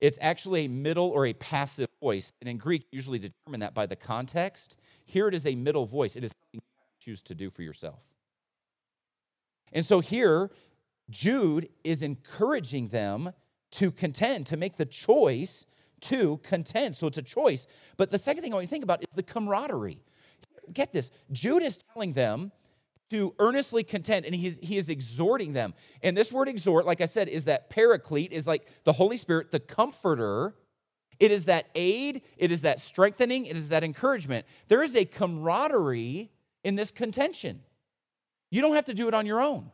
It's 0.00 0.18
actually 0.22 0.64
a 0.64 0.68
middle 0.70 1.08
or 1.08 1.26
a 1.26 1.34
passive 1.34 1.90
voice. 2.00 2.32
And 2.40 2.48
in 2.48 2.56
Greek, 2.56 2.86
usually 2.90 3.18
determine 3.18 3.60
that 3.60 3.74
by 3.74 3.84
the 3.84 3.96
context. 3.96 4.78
Here 5.04 5.28
it 5.28 5.34
is 5.34 5.46
a 5.46 5.54
middle 5.54 5.84
voice. 5.84 6.16
It 6.16 6.24
is 6.24 6.30
something 6.30 6.48
you 6.54 6.60
choose 6.98 7.20
to 7.24 7.34
do 7.34 7.50
for 7.50 7.60
yourself. 7.60 8.00
And 9.72 9.84
so 9.84 10.00
here, 10.00 10.50
Jude 11.10 11.68
is 11.84 12.02
encouraging 12.02 12.88
them 12.88 13.32
to 13.72 13.90
contend, 13.90 14.46
to 14.46 14.56
make 14.56 14.76
the 14.76 14.84
choice 14.84 15.66
to 16.02 16.38
contend. 16.42 16.96
So 16.96 17.06
it's 17.06 17.18
a 17.18 17.22
choice. 17.22 17.66
But 17.96 18.10
the 18.10 18.18
second 18.18 18.42
thing 18.42 18.52
I 18.52 18.56
want 18.56 18.64
you 18.64 18.68
to 18.68 18.70
think 18.70 18.84
about 18.84 19.02
is 19.02 19.08
the 19.14 19.22
camaraderie. 19.22 20.02
Get 20.72 20.92
this 20.92 21.10
Jude 21.30 21.62
is 21.62 21.78
telling 21.78 22.12
them 22.12 22.52
to 23.10 23.34
earnestly 23.38 23.84
contend 23.84 24.24
and 24.24 24.34
he 24.34 24.46
is, 24.46 24.58
he 24.62 24.78
is 24.78 24.88
exhorting 24.88 25.52
them 25.52 25.74
and 26.02 26.16
this 26.16 26.32
word 26.32 26.48
exhort 26.48 26.86
like 26.86 27.02
i 27.02 27.04
said 27.04 27.28
is 27.28 27.44
that 27.44 27.68
paraclete 27.68 28.32
is 28.32 28.46
like 28.46 28.66
the 28.84 28.92
holy 28.94 29.18
spirit 29.18 29.50
the 29.50 29.60
comforter 29.60 30.54
It 31.22 31.30
is 31.30 31.44
that 31.44 31.66
aid, 31.76 32.22
it 32.36 32.50
is 32.50 32.62
that 32.62 32.80
strengthening, 32.80 33.46
it 33.46 33.56
is 33.56 33.68
that 33.68 33.84
encouragement. 33.84 34.44
There 34.66 34.82
is 34.82 34.96
a 34.96 35.04
camaraderie 35.04 36.32
in 36.64 36.74
this 36.74 36.90
contention. 36.90 37.60
You 38.52 38.60
don't 38.60 38.74
have 38.74 38.84
to 38.84 38.94
do 38.94 39.08
it 39.08 39.14
on 39.14 39.24
your 39.24 39.40
own. 39.40 39.70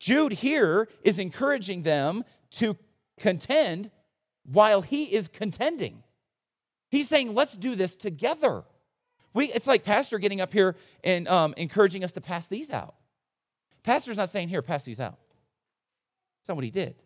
Jude 0.00 0.32
here 0.32 0.88
is 1.02 1.20
encouraging 1.20 1.82
them 1.82 2.24
to 2.50 2.76
contend 3.16 3.92
while 4.42 4.82
he 4.82 5.04
is 5.04 5.28
contending. 5.28 6.02
He's 6.90 7.08
saying, 7.08 7.32
let's 7.32 7.56
do 7.56 7.76
this 7.76 7.94
together. 7.94 8.64
We, 9.34 9.52
it's 9.52 9.68
like 9.68 9.84
Pastor 9.84 10.18
getting 10.18 10.40
up 10.40 10.52
here 10.52 10.74
and 11.04 11.28
um, 11.28 11.54
encouraging 11.56 12.02
us 12.02 12.10
to 12.12 12.20
pass 12.20 12.48
these 12.48 12.72
out. 12.72 12.96
Pastor's 13.84 14.16
not 14.16 14.30
saying, 14.30 14.48
here, 14.48 14.62
pass 14.62 14.84
these 14.84 15.00
out. 15.00 15.18
That's 16.40 16.48
not 16.48 16.56
what 16.56 16.64
he 16.64 16.72
did. 16.72 16.96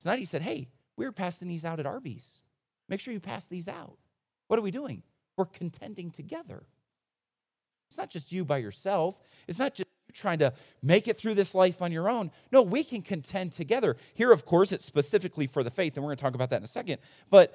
Tonight 0.00 0.18
he 0.18 0.24
said, 0.24 0.40
hey, 0.40 0.68
we're 0.96 1.12
passing 1.12 1.46
these 1.46 1.66
out 1.66 1.78
at 1.78 1.84
Arby's. 1.86 2.40
Make 2.88 3.00
sure 3.00 3.12
you 3.12 3.20
pass 3.20 3.48
these 3.48 3.68
out. 3.68 3.98
What 4.46 4.58
are 4.58 4.62
we 4.62 4.70
doing? 4.70 5.02
We're 5.36 5.44
contending 5.44 6.10
together. 6.10 6.64
It's 7.90 7.98
not 7.98 8.08
just 8.08 8.32
you 8.32 8.46
by 8.46 8.58
yourself. 8.58 9.20
It's 9.46 9.58
not 9.58 9.74
just 9.74 9.87
trying 10.12 10.38
to 10.38 10.52
make 10.82 11.08
it 11.08 11.18
through 11.18 11.34
this 11.34 11.54
life 11.54 11.82
on 11.82 11.92
your 11.92 12.08
own. 12.08 12.30
No, 12.50 12.62
we 12.62 12.84
can 12.84 13.02
contend 13.02 13.52
together. 13.52 13.96
Here, 14.14 14.32
of 14.32 14.44
course, 14.44 14.72
it's 14.72 14.84
specifically 14.84 15.46
for 15.46 15.62
the 15.62 15.70
faith, 15.70 15.96
and 15.96 16.04
we're 16.04 16.10
going 16.10 16.18
to 16.18 16.22
talk 16.22 16.34
about 16.34 16.50
that 16.50 16.58
in 16.58 16.64
a 16.64 16.68
second. 16.68 16.98
But 17.30 17.54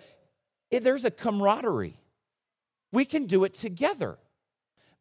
there's 0.71 1.05
a 1.05 1.11
camaraderie. 1.11 1.99
We 2.91 3.05
can 3.05 3.25
do 3.25 3.43
it 3.43 3.53
together. 3.53 4.17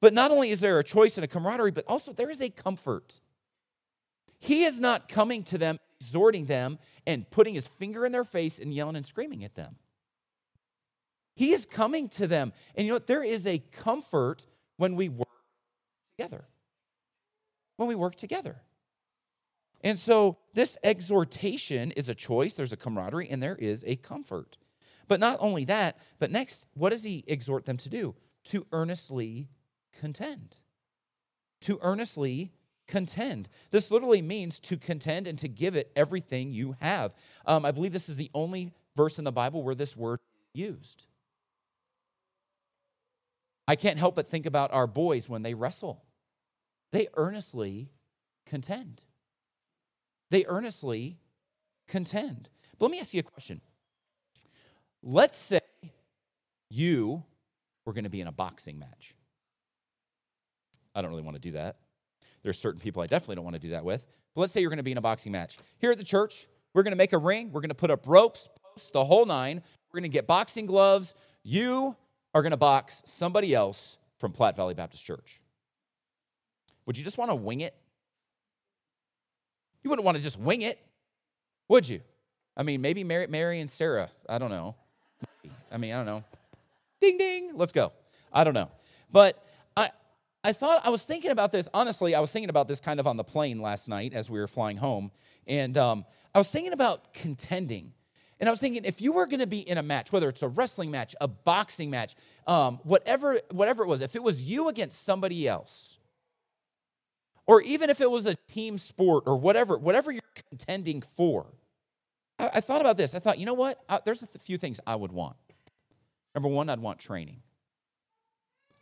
But 0.00 0.12
not 0.12 0.30
only 0.30 0.50
is 0.50 0.60
there 0.60 0.78
a 0.78 0.84
choice 0.84 1.16
and 1.16 1.24
a 1.24 1.28
camaraderie, 1.28 1.70
but 1.70 1.84
also 1.86 2.12
there 2.12 2.30
is 2.30 2.42
a 2.42 2.50
comfort. 2.50 3.20
He 4.38 4.64
is 4.64 4.80
not 4.80 5.08
coming 5.08 5.44
to 5.44 5.58
them, 5.58 5.78
exhorting 6.00 6.46
them, 6.46 6.78
and 7.06 7.30
putting 7.30 7.54
his 7.54 7.68
finger 7.68 8.04
in 8.04 8.10
their 8.12 8.24
face 8.24 8.58
and 8.58 8.74
yelling 8.74 8.96
and 8.96 9.06
screaming 9.06 9.44
at 9.44 9.54
them. 9.54 9.76
He 11.36 11.52
is 11.52 11.64
coming 11.64 12.08
to 12.10 12.26
them. 12.26 12.52
And 12.74 12.86
you 12.86 12.92
know 12.92 12.96
what? 12.96 13.06
There 13.06 13.22
is 13.22 13.46
a 13.46 13.58
comfort 13.58 14.44
when 14.76 14.96
we 14.96 15.08
work 15.08 15.28
together. 16.16 16.44
When 17.76 17.88
we 17.88 17.94
work 17.94 18.16
together. 18.16 18.62
And 19.82 19.98
so 19.98 20.38
this 20.54 20.78
exhortation 20.84 21.90
is 21.92 22.08
a 22.08 22.14
choice, 22.14 22.54
there's 22.54 22.72
a 22.72 22.76
camaraderie, 22.76 23.28
and 23.28 23.42
there 23.42 23.56
is 23.56 23.84
a 23.86 23.96
comfort. 23.96 24.56
But 25.08 25.20
not 25.20 25.38
only 25.40 25.64
that, 25.64 25.98
but 26.18 26.30
next, 26.30 26.66
what 26.74 26.90
does 26.90 27.02
he 27.02 27.24
exhort 27.26 27.64
them 27.64 27.76
to 27.78 27.88
do? 27.88 28.14
To 28.44 28.66
earnestly 28.72 29.48
contend. 29.98 30.56
To 31.62 31.78
earnestly 31.82 32.52
contend. 32.86 33.48
This 33.70 33.90
literally 33.90 34.22
means 34.22 34.60
to 34.60 34.76
contend 34.76 35.26
and 35.26 35.38
to 35.38 35.48
give 35.48 35.74
it 35.74 35.90
everything 35.96 36.52
you 36.52 36.76
have. 36.80 37.14
Um, 37.46 37.64
I 37.64 37.70
believe 37.70 37.92
this 37.92 38.08
is 38.08 38.16
the 38.16 38.30
only 38.34 38.72
verse 38.96 39.18
in 39.18 39.24
the 39.24 39.32
Bible 39.32 39.62
where 39.62 39.74
this 39.74 39.96
word 39.96 40.20
is 40.54 40.60
used. 40.60 41.06
I 43.66 43.76
can't 43.76 43.98
help 43.98 44.14
but 44.14 44.28
think 44.28 44.46
about 44.46 44.72
our 44.72 44.86
boys 44.86 45.28
when 45.28 45.42
they 45.42 45.54
wrestle. 45.54 46.04
They 46.92 47.08
earnestly 47.14 47.90
contend. 48.46 49.02
They 50.30 50.44
earnestly 50.46 51.18
contend. 51.88 52.48
But 52.78 52.86
let 52.86 52.92
me 52.92 53.00
ask 53.00 53.12
you 53.12 53.20
a 53.20 53.24
question. 53.24 53.60
Let's 55.02 55.38
say 55.38 55.60
you 56.70 57.24
were 57.84 57.92
going 57.92 58.04
to 58.04 58.10
be 58.10 58.20
in 58.20 58.28
a 58.28 58.32
boxing 58.32 58.78
match. 58.78 59.14
I 60.94 61.02
don't 61.02 61.10
really 61.10 61.22
want 61.22 61.36
to 61.36 61.40
do 61.40 61.52
that. 61.52 61.76
There's 62.42 62.58
certain 62.58 62.80
people 62.80 63.02
I 63.02 63.06
definitely 63.06 63.36
don't 63.36 63.44
want 63.44 63.56
to 63.56 63.60
do 63.60 63.70
that 63.70 63.84
with. 63.84 64.06
But 64.34 64.42
let's 64.42 64.52
say 64.52 64.60
you're 64.60 64.70
going 64.70 64.78
to 64.78 64.82
be 64.82 64.92
in 64.92 64.98
a 64.98 65.02
boxing 65.02 65.32
match. 65.32 65.58
Here 65.78 65.92
at 65.92 65.98
the 65.98 66.04
church, 66.04 66.46
we're 66.74 66.82
going 66.82 66.92
to 66.92 66.96
make 66.96 67.12
a 67.12 67.18
ring. 67.18 67.52
We're 67.52 67.60
going 67.60 67.70
to 67.70 67.74
put 67.74 67.90
up 67.90 68.06
ropes, 68.06 68.48
posts, 68.62 68.90
the 68.90 69.04
whole 69.04 69.26
nine. 69.26 69.62
We're 69.92 70.00
going 70.00 70.10
to 70.10 70.14
get 70.14 70.26
boxing 70.26 70.66
gloves. 70.66 71.14
You 71.42 71.96
are 72.34 72.42
going 72.42 72.52
to 72.52 72.56
box 72.56 73.02
somebody 73.04 73.54
else 73.54 73.98
from 74.18 74.32
Platte 74.32 74.56
Valley 74.56 74.74
Baptist 74.74 75.04
Church. 75.04 75.41
Would 76.86 76.98
you 76.98 77.04
just 77.04 77.18
want 77.18 77.30
to 77.30 77.34
wing 77.34 77.60
it? 77.60 77.74
You 79.82 79.90
wouldn't 79.90 80.04
want 80.04 80.16
to 80.16 80.22
just 80.22 80.38
wing 80.38 80.62
it, 80.62 80.78
would 81.68 81.88
you? 81.88 82.00
I 82.56 82.62
mean, 82.62 82.80
maybe 82.80 83.02
Mary, 83.02 83.26
Mary 83.26 83.60
and 83.60 83.70
Sarah. 83.70 84.10
I 84.28 84.38
don't 84.38 84.50
know. 84.50 84.76
I 85.70 85.78
mean, 85.78 85.92
I 85.92 85.96
don't 85.96 86.06
know. 86.06 86.24
Ding 87.00 87.18
ding. 87.18 87.52
Let's 87.54 87.72
go. 87.72 87.92
I 88.32 88.44
don't 88.44 88.54
know. 88.54 88.70
But 89.10 89.42
I 89.76 89.90
I 90.44 90.52
thought 90.52 90.82
I 90.84 90.90
was 90.90 91.04
thinking 91.04 91.30
about 91.30 91.50
this. 91.50 91.68
Honestly, 91.74 92.14
I 92.14 92.20
was 92.20 92.30
thinking 92.30 92.50
about 92.50 92.68
this 92.68 92.80
kind 92.80 93.00
of 93.00 93.06
on 93.06 93.16
the 93.16 93.24
plane 93.24 93.60
last 93.60 93.88
night 93.88 94.12
as 94.12 94.30
we 94.30 94.38
were 94.38 94.48
flying 94.48 94.76
home, 94.76 95.10
and 95.46 95.76
um, 95.76 96.04
I 96.34 96.38
was 96.38 96.50
thinking 96.50 96.72
about 96.72 97.12
contending. 97.14 97.92
And 98.38 98.48
I 98.48 98.52
was 98.52 98.58
thinking, 98.58 98.84
if 98.84 99.00
you 99.00 99.12
were 99.12 99.26
going 99.26 99.38
to 99.38 99.46
be 99.46 99.60
in 99.60 99.78
a 99.78 99.84
match, 99.84 100.10
whether 100.10 100.28
it's 100.28 100.42
a 100.42 100.48
wrestling 100.48 100.90
match, 100.90 101.14
a 101.20 101.28
boxing 101.28 101.90
match, 101.90 102.16
um, 102.48 102.80
whatever, 102.82 103.40
whatever 103.52 103.84
it 103.84 103.86
was, 103.86 104.00
if 104.00 104.16
it 104.16 104.22
was 104.22 104.42
you 104.42 104.68
against 104.68 105.04
somebody 105.04 105.46
else, 105.46 105.96
or 107.46 107.62
even 107.62 107.90
if 107.90 108.00
it 108.00 108.10
was 108.10 108.26
a 108.26 108.34
team 108.34 108.78
sport 108.78 109.24
or 109.26 109.36
whatever, 109.36 109.76
whatever 109.76 110.12
you're 110.12 110.22
contending 110.50 111.02
for, 111.02 111.46
I, 112.38 112.50
I 112.54 112.60
thought 112.60 112.80
about 112.80 112.96
this. 112.96 113.14
I 113.14 113.18
thought, 113.18 113.38
you 113.38 113.46
know 113.46 113.54
what? 113.54 113.82
I, 113.88 114.00
there's 114.04 114.22
a 114.22 114.26
few 114.26 114.58
things 114.58 114.80
I 114.86 114.96
would 114.96 115.12
want. 115.12 115.36
Number 116.34 116.48
one, 116.48 116.68
I'd 116.68 116.80
want 116.80 116.98
training. 116.98 117.42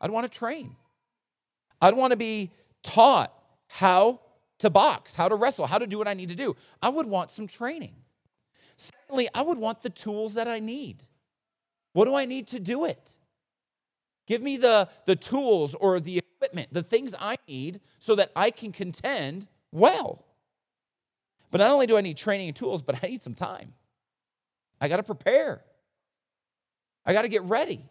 I'd 0.00 0.10
want 0.10 0.30
to 0.30 0.38
train. 0.38 0.76
I'd 1.80 1.96
want 1.96 2.12
to 2.12 2.16
be 2.16 2.50
taught 2.82 3.32
how 3.68 4.20
to 4.58 4.70
box, 4.70 5.14
how 5.14 5.28
to 5.28 5.34
wrestle, 5.34 5.66
how 5.66 5.78
to 5.78 5.86
do 5.86 5.98
what 5.98 6.08
I 6.08 6.14
need 6.14 6.28
to 6.28 6.34
do. 6.34 6.56
I 6.82 6.88
would 6.90 7.06
want 7.06 7.30
some 7.30 7.46
training. 7.46 7.94
Secondly, 8.76 9.28
I 9.34 9.42
would 9.42 9.58
want 9.58 9.80
the 9.80 9.90
tools 9.90 10.34
that 10.34 10.48
I 10.48 10.60
need. 10.60 11.02
What 11.92 12.04
do 12.04 12.14
I 12.14 12.24
need 12.24 12.46
to 12.48 12.60
do 12.60 12.84
it? 12.84 13.16
Give 14.26 14.42
me 14.42 14.56
the, 14.56 14.88
the 15.06 15.16
tools 15.16 15.74
or 15.74 15.98
the 15.98 16.22
equipment, 16.40 16.68
the 16.72 16.82
things 16.82 17.14
I 17.18 17.36
need 17.46 17.80
so 17.98 18.14
that 18.14 18.32
I 18.34 18.50
can 18.50 18.72
contend 18.72 19.46
well. 19.70 20.24
But 21.50 21.58
not 21.58 21.70
only 21.70 21.86
do 21.86 21.96
I 21.96 22.00
need 22.00 22.16
training 22.16 22.48
and 22.48 22.56
tools, 22.56 22.82
but 22.82 23.02
I 23.02 23.08
need 23.08 23.22
some 23.22 23.34
time. 23.34 23.74
I 24.80 24.88
got 24.88 24.96
to 24.96 25.02
prepare. 25.02 25.62
I 27.04 27.12
got 27.12 27.22
to 27.22 27.28
get 27.28 27.42
ready. 27.42 27.84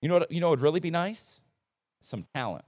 You 0.00 0.08
know 0.08 0.18
what, 0.18 0.30
you 0.30 0.40
know 0.40 0.48
what 0.48 0.58
would 0.58 0.62
really 0.62 0.80
be 0.80 0.90
nice? 0.90 1.40
Some 2.00 2.24
talent. 2.34 2.64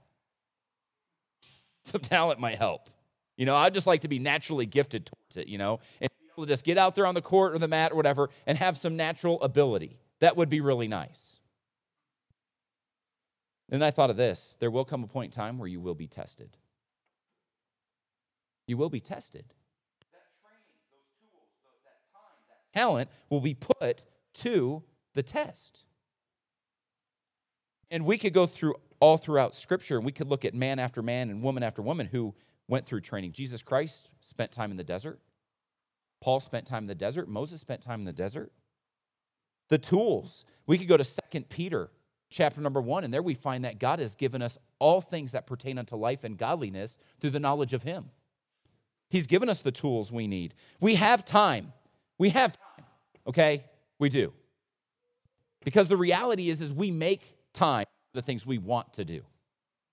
Some 1.83 2.01
talent 2.01 2.39
might 2.39 2.57
help. 2.57 2.89
You 3.37 3.45
know, 3.45 3.55
I'd 3.55 3.73
just 3.73 3.87
like 3.87 4.01
to 4.01 4.07
be 4.07 4.19
naturally 4.19 4.65
gifted 4.65 5.05
towards 5.05 5.37
it, 5.37 5.47
you 5.47 5.57
know, 5.57 5.79
and 6.01 6.09
be 6.09 6.27
able 6.35 6.45
to 6.45 6.51
just 6.51 6.65
get 6.65 6.77
out 6.77 6.95
there 6.95 7.05
on 7.05 7.15
the 7.15 7.21
court 7.21 7.55
or 7.55 7.59
the 7.59 7.67
mat 7.67 7.91
or 7.91 7.95
whatever 7.95 8.29
and 8.45 8.57
have 8.57 8.77
some 8.77 8.97
natural 8.97 9.41
ability. 9.41 9.97
That 10.19 10.35
would 10.35 10.49
be 10.49 10.61
really 10.61 10.87
nice. 10.87 11.40
And 13.71 13.83
I 13.83 13.89
thought 13.89 14.09
of 14.09 14.17
this 14.17 14.57
there 14.59 14.69
will 14.69 14.85
come 14.85 15.03
a 15.03 15.07
point 15.07 15.33
in 15.33 15.35
time 15.35 15.57
where 15.57 15.67
you 15.67 15.79
will 15.79 15.95
be 15.95 16.07
tested. 16.07 16.57
You 18.67 18.77
will 18.77 18.89
be 18.89 18.99
tested. 18.99 19.45
That 20.11 20.19
training, 20.43 20.67
those 20.91 21.07
tools, 21.19 21.47
that 21.85 22.01
time, 22.13 22.37
that 22.49 22.77
talent 22.77 23.09
will 23.29 23.41
be 23.41 23.53
put 23.53 24.05
to 24.35 24.83
the 25.13 25.23
test. 25.23 25.85
And 27.89 28.05
we 28.05 28.17
could 28.17 28.33
go 28.33 28.45
through 28.45 28.75
all 28.99 29.17
throughout 29.17 29.55
Scripture 29.55 29.97
and 29.97 30.05
we 30.05 30.11
could 30.11 30.27
look 30.27 30.45
at 30.45 30.53
man 30.53 30.79
after 30.79 31.01
man 31.01 31.29
and 31.29 31.41
woman 31.41 31.63
after 31.63 31.81
woman 31.81 32.07
who 32.07 32.35
went 32.67 32.85
through 32.85 33.01
training. 33.01 33.31
Jesus 33.31 33.63
Christ 33.63 34.09
spent 34.19 34.51
time 34.51 34.71
in 34.71 34.77
the 34.77 34.83
desert. 34.83 35.19
Paul 36.21 36.39
spent 36.39 36.67
time 36.67 36.83
in 36.83 36.87
the 36.87 36.95
desert. 36.95 37.27
Moses 37.27 37.59
spent 37.59 37.81
time 37.81 37.99
in 37.99 38.05
the 38.05 38.13
desert. 38.13 38.51
The 39.69 39.77
tools. 39.77 40.45
We 40.67 40.77
could 40.77 40.87
go 40.87 40.97
to 40.97 41.03
Second 41.03 41.49
Peter 41.49 41.89
chapter 42.31 42.61
number 42.61 42.81
1 42.81 43.03
and 43.03 43.13
there 43.13 43.21
we 43.21 43.35
find 43.35 43.65
that 43.65 43.77
God 43.77 43.99
has 43.99 44.15
given 44.15 44.41
us 44.41 44.57
all 44.79 45.01
things 45.01 45.33
that 45.33 45.45
pertain 45.45 45.77
unto 45.77 45.95
life 45.95 46.23
and 46.23 46.37
godliness 46.37 46.97
through 47.19 47.29
the 47.29 47.39
knowledge 47.39 47.73
of 47.73 47.83
him. 47.83 48.09
He's 49.09 49.27
given 49.27 49.49
us 49.49 49.61
the 49.61 49.71
tools 49.71 50.11
we 50.11 50.25
need. 50.25 50.55
We 50.79 50.95
have 50.95 51.25
time. 51.25 51.73
We 52.17 52.29
have 52.29 52.53
time. 52.53 52.85
Okay? 53.27 53.65
We 53.99 54.09
do. 54.09 54.33
Because 55.63 55.89
the 55.89 55.97
reality 55.97 56.49
is 56.49 56.61
is 56.61 56.73
we 56.73 56.89
make 56.89 57.21
time 57.53 57.85
for 57.85 58.21
the 58.21 58.25
things 58.25 58.45
we 58.45 58.57
want 58.57 58.93
to 58.93 59.05
do. 59.05 59.21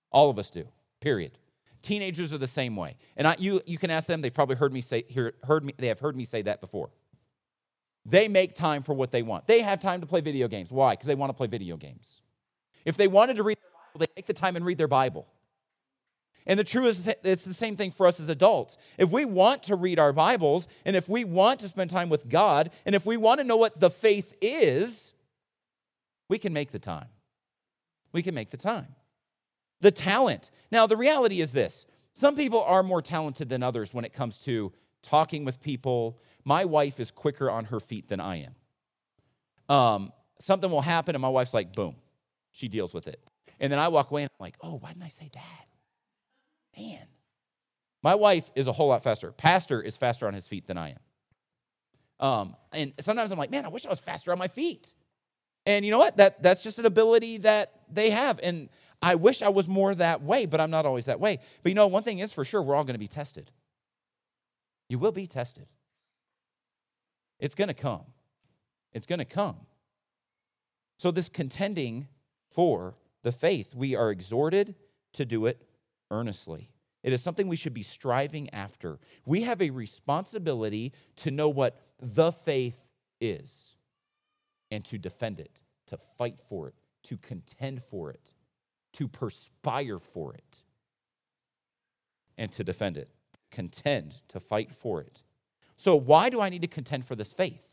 All 0.09 0.29
of 0.29 0.39
us 0.39 0.49
do. 0.49 0.65
Period. 1.01 1.37
Teenagers 1.81 2.33
are 2.33 2.37
the 2.37 2.47
same 2.47 2.75
way. 2.75 2.95
And 3.17 3.27
I, 3.27 3.35
you, 3.37 3.61
you 3.65 3.77
can 3.77 3.91
ask 3.91 4.07
them, 4.07 4.21
they've 4.21 4.33
probably 4.33 4.55
heard 4.55 4.73
me 4.73 4.81
say, 4.81 5.03
hear, 5.07 5.33
heard 5.43 5.63
me, 5.63 5.73
they 5.77 5.87
have 5.87 5.99
heard 5.99 6.15
me 6.15 6.23
say 6.23 6.41
that 6.43 6.61
before. 6.61 6.89
They 8.05 8.27
make 8.27 8.55
time 8.55 8.81
for 8.81 8.93
what 8.93 9.11
they 9.11 9.21
want. 9.21 9.47
They 9.47 9.61
have 9.61 9.79
time 9.79 10.01
to 10.01 10.07
play 10.07 10.21
video 10.21 10.47
games. 10.47 10.71
Why? 10.71 10.93
Because 10.93 11.07
they 11.07 11.15
want 11.15 11.29
to 11.29 11.33
play 11.33 11.47
video 11.47 11.77
games. 11.77 12.21
If 12.89 12.97
they 12.97 13.07
wanted 13.07 13.37
to 13.37 13.43
read 13.43 13.57
their 13.57 13.71
Bible, 13.71 13.99
they 13.99 14.07
take 14.15 14.25
the 14.25 14.33
time 14.33 14.55
and 14.55 14.65
read 14.65 14.77
their 14.77 14.87
Bible. 14.87 15.27
And 16.47 16.57
the 16.57 16.63
truth 16.63 16.87
is, 16.87 17.13
it's 17.23 17.45
the 17.45 17.53
same 17.53 17.75
thing 17.75 17.91
for 17.91 18.07
us 18.07 18.19
as 18.19 18.29
adults. 18.29 18.77
If 18.97 19.11
we 19.11 19.23
want 19.23 19.63
to 19.63 19.75
read 19.75 19.99
our 19.99 20.11
Bibles, 20.11 20.67
and 20.85 20.95
if 20.95 21.07
we 21.07 21.23
want 21.23 21.59
to 21.59 21.67
spend 21.67 21.91
time 21.91 22.09
with 22.09 22.27
God, 22.27 22.71
and 22.85 22.95
if 22.95 23.05
we 23.05 23.17
want 23.17 23.39
to 23.39 23.45
know 23.45 23.57
what 23.57 23.79
the 23.79 23.91
faith 23.91 24.33
is, 24.41 25.13
we 26.27 26.39
can 26.39 26.51
make 26.51 26.71
the 26.71 26.79
time. 26.79 27.09
We 28.13 28.23
can 28.23 28.33
make 28.33 28.49
the 28.49 28.57
time. 28.57 28.95
The 29.81 29.91
talent. 29.91 30.49
Now, 30.71 30.87
the 30.87 30.97
reality 30.97 31.39
is 31.41 31.51
this 31.51 31.85
some 32.13 32.35
people 32.35 32.63
are 32.63 32.81
more 32.81 33.01
talented 33.01 33.49
than 33.49 33.61
others 33.61 33.93
when 33.93 34.03
it 34.03 34.13
comes 34.13 34.39
to 34.39 34.73
talking 35.03 35.45
with 35.45 35.61
people. 35.61 36.19
My 36.43 36.65
wife 36.65 36.99
is 36.99 37.11
quicker 37.11 37.51
on 37.51 37.65
her 37.65 37.79
feet 37.79 38.09
than 38.09 38.19
I 38.19 38.47
am. 38.47 39.75
um, 39.75 40.11
something 40.39 40.71
will 40.71 40.81
happen, 40.81 41.15
and 41.15 41.21
my 41.21 41.29
wife's 41.29 41.53
like, 41.53 41.75
boom, 41.75 41.95
she 42.59 42.67
deals 42.67 42.93
with 42.93 43.07
it. 43.07 43.23
And 43.59 43.71
then 43.71 43.79
I 43.79 43.87
walk 43.87 44.11
away 44.11 44.23
and 44.23 44.31
I'm 44.37 44.43
like, 44.43 44.57
oh, 44.61 44.77
why 44.77 44.89
didn't 44.89 45.03
I 45.03 45.09
say 45.09 45.29
that? 45.33 45.65
Man. 46.77 47.07
My 48.01 48.15
wife 48.15 48.49
is 48.55 48.67
a 48.67 48.71
whole 48.71 48.89
lot 48.89 49.03
faster. 49.03 49.31
Pastor 49.31 49.81
is 49.81 49.97
faster 49.97 50.27
on 50.27 50.33
his 50.33 50.47
feet 50.47 50.67
than 50.67 50.77
I 50.77 50.89
am. 52.19 52.27
Um, 52.27 52.55
and 52.71 52.93
sometimes 52.99 53.31
I'm 53.31 53.37
like, 53.37 53.51
man, 53.51 53.65
I 53.65 53.69
wish 53.69 53.85
I 53.85 53.89
was 53.89 53.99
faster 53.99 54.31
on 54.31 54.37
my 54.37 54.47
feet. 54.47 54.93
And 55.65 55.85
you 55.85 55.91
know 55.91 55.99
what? 55.99 56.17
That, 56.17 56.41
that's 56.41 56.63
just 56.63 56.79
an 56.79 56.85
ability 56.85 57.39
that 57.39 57.73
they 57.91 58.09
have. 58.09 58.39
And 58.41 58.69
I 59.01 59.15
wish 59.15 59.41
I 59.41 59.49
was 59.49 59.67
more 59.67 59.95
that 59.95 60.21
way, 60.21 60.45
but 60.45 60.59
I'm 60.59 60.69
not 60.69 60.85
always 60.85 61.05
that 61.05 61.19
way. 61.19 61.39
But 61.63 61.69
you 61.69 61.75
know, 61.75 61.87
one 61.87 62.03
thing 62.03 62.19
is 62.19 62.31
for 62.33 62.43
sure, 62.43 62.61
we're 62.61 62.75
all 62.75 62.83
going 62.83 62.95
to 62.95 62.99
be 62.99 63.07
tested. 63.07 63.51
You 64.89 64.99
will 64.99 65.11
be 65.11 65.27
tested. 65.27 65.67
It's 67.39 67.55
going 67.55 67.69
to 67.69 67.73
come. 67.73 68.03
It's 68.91 69.05
going 69.05 69.19
to 69.19 69.25
come. 69.25 69.55
So, 70.97 71.11
this 71.11 71.29
contending 71.29 72.09
for 72.49 72.95
the 73.23 73.31
faith, 73.31 73.75
we 73.75 73.95
are 73.95 74.11
exhorted 74.11 74.75
to 75.13 75.25
do 75.25 75.45
it 75.45 75.61
earnestly. 76.11 76.71
It 77.03 77.13
is 77.13 77.21
something 77.21 77.47
we 77.47 77.55
should 77.55 77.73
be 77.73 77.83
striving 77.83 78.49
after. 78.51 78.99
We 79.25 79.41
have 79.43 79.61
a 79.61 79.69
responsibility 79.69 80.93
to 81.17 81.31
know 81.31 81.49
what 81.49 81.79
the 82.01 82.31
faith 82.31 82.77
is 83.21 83.75
and 84.71 84.83
to 84.85 84.97
defend 84.97 85.39
it, 85.39 85.61
to 85.87 85.97
fight 85.97 86.39
for 86.49 86.67
it, 86.67 86.75
to 87.03 87.17
contend 87.17 87.83
for 87.83 88.11
it, 88.11 88.33
to 88.93 89.07
perspire 89.07 89.97
for 89.97 90.33
it, 90.33 90.63
and 92.37 92.51
to 92.51 92.63
defend 92.63 92.97
it. 92.97 93.09
Contend, 93.51 94.17
to 94.27 94.39
fight 94.39 94.73
for 94.73 95.01
it. 95.01 95.23
So, 95.75 95.95
why 95.95 96.29
do 96.29 96.41
I 96.41 96.49
need 96.49 96.61
to 96.61 96.67
contend 96.67 97.05
for 97.05 97.15
this 97.15 97.33
faith? 97.33 97.67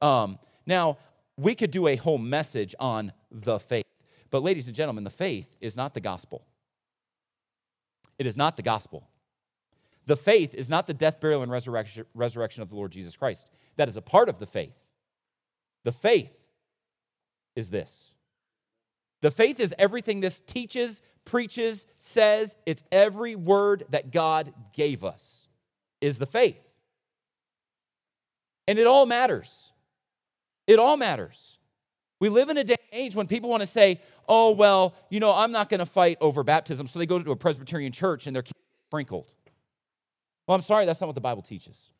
Um, 0.00 0.38
now, 0.66 0.98
we 1.36 1.54
could 1.54 1.70
do 1.70 1.88
a 1.88 1.96
whole 1.96 2.18
message 2.18 2.74
on 2.78 3.12
the 3.30 3.58
faith. 3.58 3.84
But, 4.34 4.42
ladies 4.42 4.66
and 4.66 4.74
gentlemen, 4.74 5.04
the 5.04 5.10
faith 5.10 5.54
is 5.60 5.76
not 5.76 5.94
the 5.94 6.00
gospel. 6.00 6.44
It 8.18 8.26
is 8.26 8.36
not 8.36 8.56
the 8.56 8.64
gospel. 8.64 9.08
The 10.06 10.16
faith 10.16 10.54
is 10.54 10.68
not 10.68 10.88
the 10.88 10.92
death, 10.92 11.20
burial, 11.20 11.44
and 11.44 11.52
resurrection, 11.52 12.04
resurrection 12.14 12.60
of 12.60 12.68
the 12.68 12.74
Lord 12.74 12.90
Jesus 12.90 13.14
Christ. 13.14 13.46
That 13.76 13.86
is 13.86 13.96
a 13.96 14.02
part 14.02 14.28
of 14.28 14.40
the 14.40 14.46
faith. 14.48 14.74
The 15.84 15.92
faith 15.92 16.32
is 17.54 17.70
this. 17.70 18.10
The 19.20 19.30
faith 19.30 19.60
is 19.60 19.72
everything 19.78 20.18
this 20.18 20.40
teaches, 20.40 21.00
preaches, 21.24 21.86
says. 21.98 22.56
It's 22.66 22.82
every 22.90 23.36
word 23.36 23.84
that 23.90 24.10
God 24.10 24.52
gave 24.72 25.04
us, 25.04 25.46
is 26.00 26.18
the 26.18 26.26
faith. 26.26 26.58
And 28.66 28.80
it 28.80 28.88
all 28.88 29.06
matters. 29.06 29.70
It 30.66 30.80
all 30.80 30.96
matters. 30.96 31.56
We 32.20 32.30
live 32.30 32.48
in 32.48 32.56
a 32.56 32.64
day 32.64 32.76
and 32.90 33.00
age 33.00 33.14
when 33.14 33.26
people 33.26 33.50
want 33.50 33.60
to 33.60 33.66
say, 33.66 34.00
oh, 34.28 34.52
well, 34.52 34.94
you 35.10 35.20
know, 35.20 35.34
I'm 35.34 35.52
not 35.52 35.68
going 35.68 35.80
to 35.80 35.86
fight 35.86 36.18
over 36.20 36.42
baptism. 36.42 36.86
So 36.86 36.98
they 36.98 37.06
go 37.06 37.22
to 37.22 37.30
a 37.32 37.36
Presbyterian 37.36 37.92
church 37.92 38.26
and 38.26 38.34
they're 38.34 38.44
sprinkled. 38.88 39.32
Well, 40.46 40.54
I'm 40.54 40.62
sorry, 40.62 40.86
that's 40.86 41.00
not 41.00 41.06
what 41.06 41.14
the 41.14 41.20
Bible 41.20 41.42
teaches. 41.42 41.90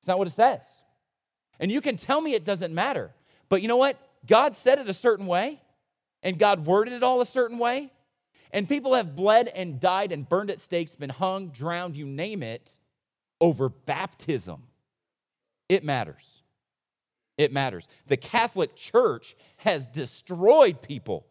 It's 0.00 0.08
not 0.08 0.18
what 0.18 0.28
it 0.28 0.32
says. 0.32 0.68
And 1.58 1.70
you 1.70 1.80
can 1.80 1.96
tell 1.96 2.20
me 2.20 2.34
it 2.34 2.44
doesn't 2.44 2.74
matter. 2.74 3.12
But 3.48 3.62
you 3.62 3.68
know 3.68 3.76
what? 3.76 3.98
God 4.26 4.56
said 4.56 4.78
it 4.78 4.88
a 4.88 4.94
certain 4.94 5.26
way, 5.26 5.60
and 6.22 6.38
God 6.38 6.66
worded 6.66 6.92
it 6.92 7.02
all 7.02 7.20
a 7.20 7.26
certain 7.26 7.58
way. 7.58 7.92
And 8.52 8.68
people 8.68 8.94
have 8.94 9.14
bled 9.14 9.48
and 9.48 9.80
died 9.80 10.12
and 10.12 10.28
burned 10.28 10.50
at 10.50 10.60
stakes, 10.60 10.94
been 10.94 11.10
hung, 11.10 11.48
drowned, 11.48 11.96
you 11.96 12.06
name 12.06 12.42
it, 12.42 12.78
over 13.40 13.68
baptism. 13.68 14.62
It 15.68 15.84
matters. 15.84 16.42
It 17.38 17.52
matters. 17.52 17.88
The 18.06 18.16
Catholic 18.16 18.74
Church 18.74 19.36
has 19.58 19.86
destroyed 19.86 20.82
people 20.82 21.26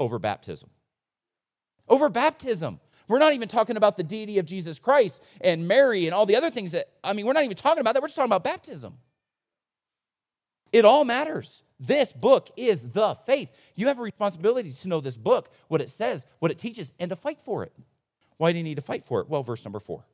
over 0.00 0.18
baptism. 0.18 0.70
Over 1.88 2.08
baptism. 2.08 2.80
We're 3.08 3.20
not 3.20 3.34
even 3.34 3.48
talking 3.48 3.76
about 3.76 3.96
the 3.96 4.02
deity 4.02 4.38
of 4.38 4.46
Jesus 4.46 4.78
Christ 4.78 5.22
and 5.40 5.68
Mary 5.68 6.06
and 6.06 6.14
all 6.14 6.26
the 6.26 6.34
other 6.36 6.50
things 6.50 6.72
that, 6.72 6.88
I 7.04 7.12
mean, 7.12 7.26
we're 7.26 7.32
not 7.32 7.44
even 7.44 7.56
talking 7.56 7.80
about 7.80 7.94
that. 7.94 8.02
We're 8.02 8.08
just 8.08 8.16
talking 8.16 8.28
about 8.28 8.42
baptism. 8.42 8.94
It 10.72 10.84
all 10.84 11.04
matters. 11.04 11.62
This 11.78 12.12
book 12.12 12.50
is 12.56 12.82
the 12.82 13.14
faith. 13.14 13.48
You 13.76 13.86
have 13.86 13.98
a 13.98 14.02
responsibility 14.02 14.72
to 14.72 14.88
know 14.88 15.00
this 15.00 15.16
book, 15.16 15.50
what 15.68 15.80
it 15.80 15.90
says, 15.90 16.26
what 16.40 16.50
it 16.50 16.58
teaches, 16.58 16.92
and 16.98 17.10
to 17.10 17.16
fight 17.16 17.40
for 17.40 17.62
it. 17.62 17.72
Why 18.38 18.50
do 18.50 18.58
you 18.58 18.64
need 18.64 18.74
to 18.74 18.82
fight 18.82 19.04
for 19.04 19.20
it? 19.20 19.28
Well, 19.28 19.42
verse 19.42 19.64
number 19.64 19.78
four. 19.78 20.04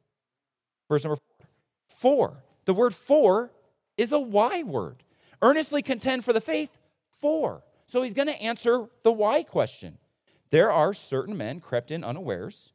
Verse 0.88 1.04
number 1.04 1.16
four. 1.16 1.46
Four. 1.86 2.44
The 2.66 2.74
word 2.74 2.94
for 2.94 3.50
is 3.96 4.12
a 4.12 4.18
why 4.18 4.62
word. 4.62 5.02
Earnestly 5.42 5.82
contend 5.82 6.24
for 6.24 6.32
the 6.32 6.40
faith, 6.40 6.78
for. 7.10 7.64
So 7.86 8.02
he's 8.02 8.14
going 8.14 8.28
to 8.28 8.40
answer 8.40 8.86
the 9.02 9.12
why 9.12 9.42
question. 9.42 9.98
There 10.50 10.70
are 10.70 10.94
certain 10.94 11.36
men 11.36 11.60
crept 11.60 11.90
in 11.90 12.04
unawares 12.04 12.72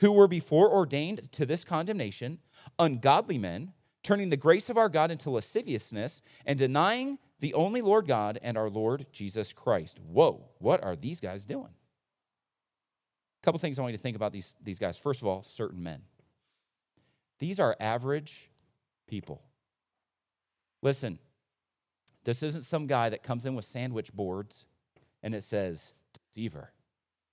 who 0.00 0.12
were 0.12 0.28
before 0.28 0.70
ordained 0.70 1.30
to 1.32 1.46
this 1.46 1.64
condemnation, 1.64 2.38
ungodly 2.78 3.38
men, 3.38 3.72
turning 4.02 4.30
the 4.30 4.36
grace 4.36 4.70
of 4.70 4.78
our 4.78 4.88
God 4.88 5.10
into 5.10 5.30
lasciviousness 5.30 6.22
and 6.44 6.58
denying 6.58 7.18
the 7.40 7.54
only 7.54 7.82
Lord 7.82 8.06
God 8.06 8.38
and 8.42 8.56
our 8.56 8.70
Lord 8.70 9.06
Jesus 9.12 9.52
Christ. 9.52 9.98
Whoa, 9.98 10.48
what 10.58 10.82
are 10.82 10.96
these 10.96 11.20
guys 11.20 11.44
doing? 11.44 11.64
A 11.66 13.44
couple 13.44 13.58
things 13.58 13.78
I 13.78 13.82
want 13.82 13.92
you 13.92 13.98
to 13.98 14.02
think 14.02 14.16
about 14.16 14.32
these, 14.32 14.56
these 14.62 14.78
guys. 14.78 14.96
First 14.96 15.22
of 15.22 15.28
all, 15.28 15.42
certain 15.42 15.82
men. 15.82 16.02
These 17.38 17.60
are 17.60 17.76
average 17.80 18.50
people. 19.06 19.42
Listen, 20.82 21.18
this 22.26 22.42
isn't 22.42 22.64
some 22.64 22.88
guy 22.88 23.08
that 23.08 23.22
comes 23.22 23.46
in 23.46 23.54
with 23.54 23.64
sandwich 23.64 24.12
boards 24.12 24.66
and 25.22 25.32
it 25.32 25.44
says, 25.44 25.94
deceiver, 26.12 26.72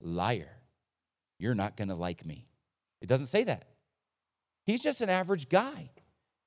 liar, 0.00 0.60
you're 1.36 1.54
not 1.54 1.76
going 1.76 1.88
to 1.88 1.96
like 1.96 2.24
me. 2.24 2.46
It 3.00 3.08
doesn't 3.08 3.26
say 3.26 3.42
that. 3.42 3.66
He's 4.64 4.80
just 4.80 5.00
an 5.00 5.10
average 5.10 5.48
guy. 5.48 5.90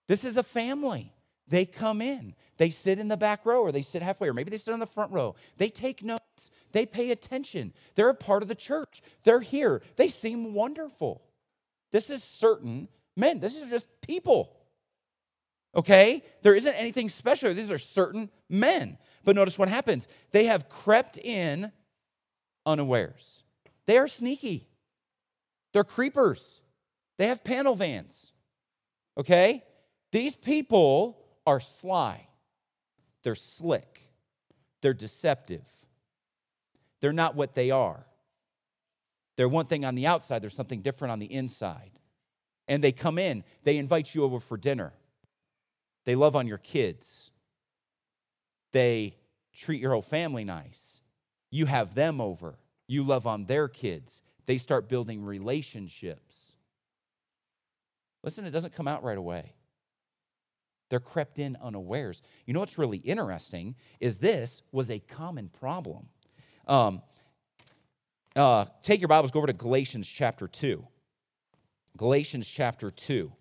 This 0.07 0.23
is 0.23 0.37
a 0.37 0.43
family. 0.43 1.13
They 1.49 1.65
come 1.65 2.01
in, 2.01 2.35
they 2.57 2.69
sit 2.69 2.99
in 2.99 3.09
the 3.09 3.17
back 3.17 3.45
row, 3.45 3.61
or 3.61 3.71
they 3.71 3.81
sit 3.81 4.01
halfway, 4.01 4.29
or 4.29 4.33
maybe 4.33 4.49
they 4.49 4.57
sit 4.57 4.73
on 4.73 4.79
the 4.79 4.85
front 4.85 5.11
row. 5.11 5.35
They 5.57 5.69
take 5.69 6.01
notes, 6.01 6.49
they 6.71 6.85
pay 6.85 7.11
attention. 7.11 7.73
They're 7.95 8.09
a 8.09 8.15
part 8.15 8.43
of 8.43 8.49
the 8.49 8.55
church. 8.55 9.01
They're 9.23 9.41
here. 9.41 9.81
They 9.97 10.07
seem 10.07 10.53
wonderful. 10.53 11.21
This 11.91 12.09
is 12.09 12.23
certain 12.23 12.87
men, 13.15 13.39
this 13.39 13.57
is 13.57 13.69
just 13.69 13.87
people. 14.01 14.56
Okay? 15.77 16.23
There 16.41 16.55
isn't 16.55 16.73
anything 16.73 17.07
special. 17.07 17.53
These 17.53 17.71
are 17.71 17.77
certain 17.77 18.29
men. 18.49 18.97
But 19.23 19.35
notice 19.35 19.59
what 19.59 19.69
happens. 19.69 20.07
They 20.31 20.45
have 20.45 20.67
crept 20.67 21.17
in 21.17 21.71
unawares. 22.65 23.43
They 23.85 23.97
are 23.97 24.07
sneaky. 24.07 24.67
They're 25.73 25.83
creepers. 25.83 26.61
They 27.17 27.27
have 27.27 27.43
panel 27.43 27.75
vans. 27.75 28.31
Okay? 29.17 29.63
These 30.11 30.35
people 30.35 31.23
are 31.45 31.59
sly. 31.59 32.27
They're 33.23 33.35
slick. 33.35 34.01
They're 34.81 34.93
deceptive. 34.93 35.65
They're 36.99 37.13
not 37.13 37.35
what 37.35 37.53
they 37.53 37.71
are. 37.71 38.05
They're 39.35 39.47
one 39.47 39.67
thing 39.67 39.85
on 39.85 39.93
the 39.93 40.07
outside, 40.07 40.41
there's 40.41 40.55
something 40.55 40.81
different 40.81 41.11
on 41.11 41.19
the 41.19 41.31
inside. 41.31 41.91
And 42.67 42.83
they 42.83 42.91
come 42.91 43.19
in, 43.19 43.43
they 43.63 43.77
invite 43.77 44.15
you 44.15 44.23
over 44.23 44.39
for 44.39 44.57
dinner. 44.57 44.93
They 46.07 46.15
love 46.15 46.37
on 46.37 46.47
your 46.47 46.57
kids. 46.57 47.31
They 48.71 49.17
treat 49.53 49.81
your 49.81 49.91
whole 49.91 50.01
family 50.01 50.45
nice. 50.45 51.01
You 51.51 51.65
have 51.65 51.95
them 51.95 52.21
over. 52.21 52.57
You 52.87 53.03
love 53.03 53.27
on 53.27 53.43
their 53.43 53.67
kids. 53.67 54.21
They 54.45 54.57
start 54.57 54.87
building 54.87 55.21
relationships. 55.21 56.53
Listen, 58.23 58.45
it 58.45 58.51
doesn't 58.51 58.73
come 58.73 58.87
out 58.87 59.03
right 59.03 59.17
away. 59.17 59.51
They're 60.89 61.01
crept 61.01 61.39
in 61.39 61.57
unawares. 61.61 62.21
You 62.45 62.53
know 62.53 62.61
what's 62.61 62.77
really 62.77 62.99
interesting 62.99 63.75
is 63.99 64.17
this 64.17 64.61
was 64.71 64.89
a 64.89 64.99
common 64.99 65.49
problem. 65.49 66.07
Um, 66.69 67.01
uh, 68.33 68.63
take 68.81 69.01
your 69.01 69.09
Bibles, 69.09 69.31
go 69.31 69.39
over 69.39 69.47
to 69.47 69.53
Galatians 69.53 70.07
chapter 70.07 70.47
2. 70.47 70.87
Galatians 71.97 72.47
chapter 72.47 72.91
2 72.91 73.33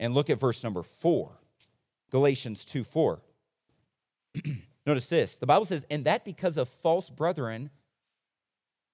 and 0.00 0.14
look 0.14 0.30
at 0.30 0.40
verse 0.40 0.64
number 0.64 0.82
four 0.82 1.40
Galatians 2.10 2.64
2 2.64 2.82
4. 2.82 3.22
Notice 4.86 5.08
this 5.08 5.38
the 5.38 5.46
Bible 5.46 5.64
says, 5.64 5.86
and 5.88 6.04
that 6.06 6.24
because 6.24 6.56
of 6.56 6.68
false 6.68 7.08
brethren, 7.08 7.70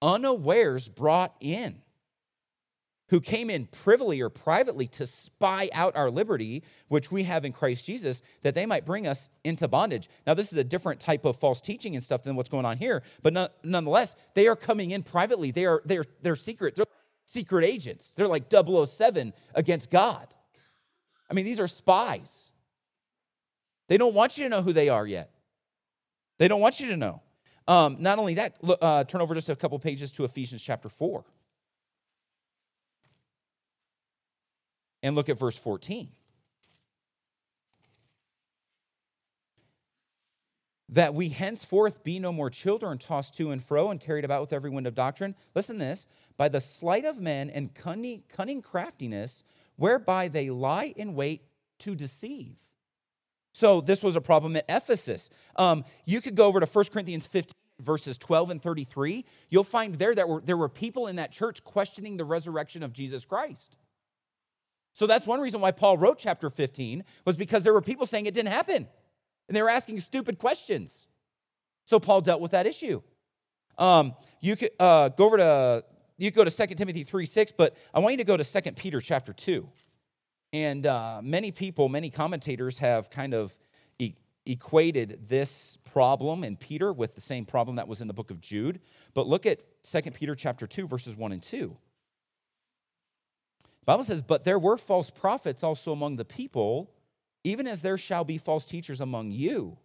unawares 0.01 0.87
brought 0.87 1.33
in, 1.39 1.81
who 3.09 3.19
came 3.19 3.49
in 3.49 3.65
privily 3.65 4.21
or 4.21 4.29
privately 4.29 4.87
to 4.87 5.07
spy 5.07 5.69
out 5.73 5.95
our 5.95 6.11
liberty, 6.11 6.63
which 6.89 7.11
we 7.11 7.23
have 7.23 7.45
in 7.45 7.53
Christ 7.53 7.85
Jesus, 7.85 8.21
that 8.43 8.53
they 8.53 8.65
might 8.65 8.85
bring 8.85 9.07
us 9.07 9.29
into 9.43 9.67
bondage. 9.67 10.09
Now, 10.27 10.33
this 10.33 10.51
is 10.51 10.57
a 10.57 10.63
different 10.63 10.99
type 10.99 11.25
of 11.25 11.37
false 11.37 11.61
teaching 11.61 11.95
and 11.95 12.03
stuff 12.03 12.23
than 12.23 12.35
what's 12.35 12.49
going 12.49 12.65
on 12.65 12.77
here, 12.77 13.01
but 13.23 13.33
nonetheless, 13.63 14.15
they 14.35 14.47
are 14.47 14.57
coming 14.57 14.91
in 14.91 15.01
privately. 15.01 15.51
They 15.51 15.65
are 15.65 15.81
they're, 15.85 16.05
they're 16.21 16.35
secret. 16.35 16.75
They're 16.75 16.85
secret 17.25 17.65
agents. 17.65 18.13
They're 18.13 18.27
like 18.27 18.51
007 18.51 19.33
against 19.55 19.89
God. 19.89 20.33
I 21.29 21.33
mean, 21.33 21.45
these 21.45 21.59
are 21.59 21.67
spies. 21.67 22.51
They 23.87 23.97
don't 23.97 24.13
want 24.13 24.37
you 24.37 24.43
to 24.45 24.49
know 24.49 24.61
who 24.61 24.73
they 24.73 24.89
are 24.89 25.05
yet. 25.05 25.31
They 26.37 26.47
don't 26.47 26.61
want 26.61 26.79
you 26.79 26.89
to 26.89 26.97
know. 26.97 27.21
Um, 27.67 27.97
not 27.99 28.19
only 28.19 28.35
that, 28.35 28.55
uh, 28.63 29.03
turn 29.03 29.21
over 29.21 29.33
just 29.33 29.49
a 29.49 29.55
couple 29.55 29.77
pages 29.79 30.11
to 30.13 30.23
Ephesians 30.23 30.61
chapter 30.61 30.89
4. 30.89 31.25
And 35.03 35.15
look 35.15 35.29
at 35.29 35.37
verse 35.37 35.57
14. 35.57 36.09
that 40.89 41.13
we 41.13 41.29
henceforth 41.29 42.03
be 42.03 42.19
no 42.19 42.31
more 42.31 42.49
children 42.49 42.97
tossed 42.97 43.35
to 43.35 43.51
and 43.51 43.63
fro 43.63 43.91
and 43.91 43.99
carried 43.99 44.23
about 44.23 44.41
with 44.41 44.53
every 44.53 44.69
wind 44.69 44.87
of 44.87 44.95
doctrine. 44.95 45.35
Listen 45.53 45.77
to 45.77 45.85
this 45.85 46.07
by 46.37 46.47
the 46.47 46.61
sleight 46.61 47.05
of 47.05 47.19
men 47.19 47.49
and 47.49 47.73
cunning, 47.73 48.23
cunning 48.29 48.61
craftiness, 48.61 49.43
whereby 49.77 50.27
they 50.27 50.49
lie 50.49 50.93
in 50.95 51.15
wait 51.15 51.43
to 51.79 51.95
deceive. 51.95 52.55
So, 53.53 53.81
this 53.81 54.03
was 54.03 54.15
a 54.15 54.21
problem 54.21 54.55
at 54.55 54.65
Ephesus. 54.69 55.29
Um, 55.55 55.83
you 56.05 56.21
could 56.21 56.35
go 56.35 56.45
over 56.45 56.59
to 56.59 56.65
1 56.67 56.85
Corinthians 56.91 57.25
15, 57.25 57.53
verses 57.79 58.17
12 58.19 58.51
and 58.51 58.61
33. 58.61 59.25
You'll 59.49 59.63
find 59.63 59.95
there 59.95 60.13
that 60.13 60.29
were, 60.29 60.41
there 60.41 60.57
were 60.57 60.69
people 60.69 61.07
in 61.07 61.15
that 61.15 61.31
church 61.31 61.63
questioning 61.63 62.17
the 62.17 62.25
resurrection 62.25 62.83
of 62.83 62.93
Jesus 62.93 63.25
Christ. 63.25 63.77
So, 64.93 65.07
that's 65.07 65.25
one 65.25 65.39
reason 65.39 65.59
why 65.61 65.71
Paul 65.71 65.97
wrote 65.97 66.19
chapter 66.19 66.51
15, 66.51 67.03
was 67.25 67.35
because 67.35 67.63
there 67.63 67.73
were 67.73 67.81
people 67.81 68.05
saying 68.05 68.27
it 68.27 68.35
didn't 68.35 68.51
happen 68.51 68.87
and 69.47 69.55
they 69.55 69.61
were 69.61 69.69
asking 69.69 69.99
stupid 69.99 70.37
questions. 70.37 71.07
So 71.85 71.99
Paul 71.99 72.21
dealt 72.21 72.41
with 72.41 72.51
that 72.51 72.67
issue. 72.67 73.01
Um, 73.77 74.13
you 74.41 74.55
could 74.55 74.71
uh, 74.79 75.09
go 75.09 75.25
over 75.25 75.37
to 75.37 75.83
you 76.17 76.31
go 76.31 76.43
to 76.43 76.51
2 76.51 76.75
Timothy 76.75 77.03
3 77.03 77.25
6, 77.25 77.51
but 77.51 77.75
I 77.93 77.99
want 77.99 78.13
you 78.13 78.17
to 78.17 78.23
go 78.23 78.37
to 78.37 78.43
2 78.43 78.71
Peter 78.73 78.99
chapter 79.01 79.33
2. 79.33 79.67
And 80.53 80.85
uh, 80.85 81.21
many 81.23 81.51
people, 81.51 81.89
many 81.89 82.09
commentators 82.09 82.79
have 82.79 83.09
kind 83.09 83.33
of 83.33 83.53
e- 83.99 84.15
equated 84.45 85.27
this 85.27 85.77
problem 85.83 86.43
in 86.43 86.55
Peter 86.55 86.93
with 86.93 87.15
the 87.15 87.21
same 87.21 87.45
problem 87.45 87.75
that 87.75 87.87
was 87.87 88.01
in 88.01 88.07
the 88.07 88.13
book 88.13 88.31
of 88.31 88.39
Jude. 88.39 88.79
But 89.13 89.27
look 89.27 89.45
at 89.45 89.59
2 89.83 90.01
Peter 90.11 90.35
chapter 90.35 90.65
2, 90.65 90.87
verses 90.87 91.17
1 91.17 91.31
and 91.33 91.43
2. 91.43 91.77
The 93.61 93.67
Bible 93.85 94.03
says, 94.03 94.21
But 94.21 94.43
there 94.43 94.59
were 94.59 94.77
false 94.77 95.09
prophets 95.09 95.63
also 95.63 95.91
among 95.91 96.15
the 96.15 96.25
people 96.25 96.91
even 97.47 97.65
as 97.65 97.81
there 97.81 97.97
shall 97.97 98.25
be 98.25 98.37
false 98.37 98.65
teachers 98.65 98.99
among 98.99 99.31
you, 99.31 99.77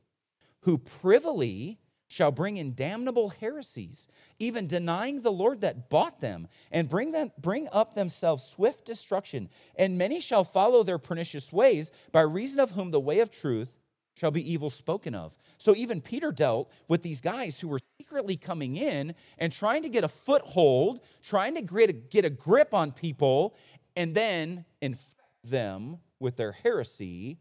who 0.63 0.79
privily 0.79 1.79
shall 2.13 2.31
bring 2.31 2.59
in 2.59 2.75
damnable 2.75 3.31
heresies, 3.31 4.07
even 4.39 4.67
denying 4.67 5.23
the 5.23 5.33
Lord 5.33 5.63
that 5.63 5.89
bought 5.89 6.21
them, 6.21 6.47
and 6.71 6.87
bring 6.87 7.11
them 7.13 7.33
bring 7.39 7.69
up 7.73 7.95
themselves 7.95 8.45
swift 8.45 8.85
destruction. 8.85 9.49
And 9.77 9.97
many 9.97 10.21
shall 10.21 10.45
follow 10.45 10.83
their 10.83 10.99
pernicious 10.99 11.51
ways, 11.51 11.91
by 12.13 12.21
reason 12.21 12.61
of 12.61 12.73
whom 12.73 12.91
the 12.91 13.01
way 13.01 13.21
of 13.21 13.31
truth 13.31 13.79
shall 14.15 14.31
be 14.31 14.53
evil 14.53 14.69
spoken 14.69 15.15
of. 15.15 15.35
So 15.57 15.75
even 15.75 16.03
Peter 16.03 16.33
dealt 16.33 16.71
with 16.87 17.03
these 17.03 17.23
guys 17.23 17.59
who 17.59 17.69
were 17.69 17.81
secretly 17.99 18.37
coming 18.37 18.77
in 18.77 19.15
and 19.39 19.51
trying 19.51 19.83
to 19.85 19.89
get 19.89 20.05
a 20.05 20.09
foothold, 20.09 21.01
trying 21.23 21.55
to 21.55 21.63
get 21.63 21.89
a, 21.89 21.95
get 21.95 22.27
a 22.27 22.31
grip 22.31 22.75
on 22.75 22.93
people, 22.93 23.57
and 23.97 24.15
then 24.15 24.67
infect 24.83 25.09
them 25.45 25.97
with 26.21 26.37
their 26.37 26.53
heresy 26.53 27.39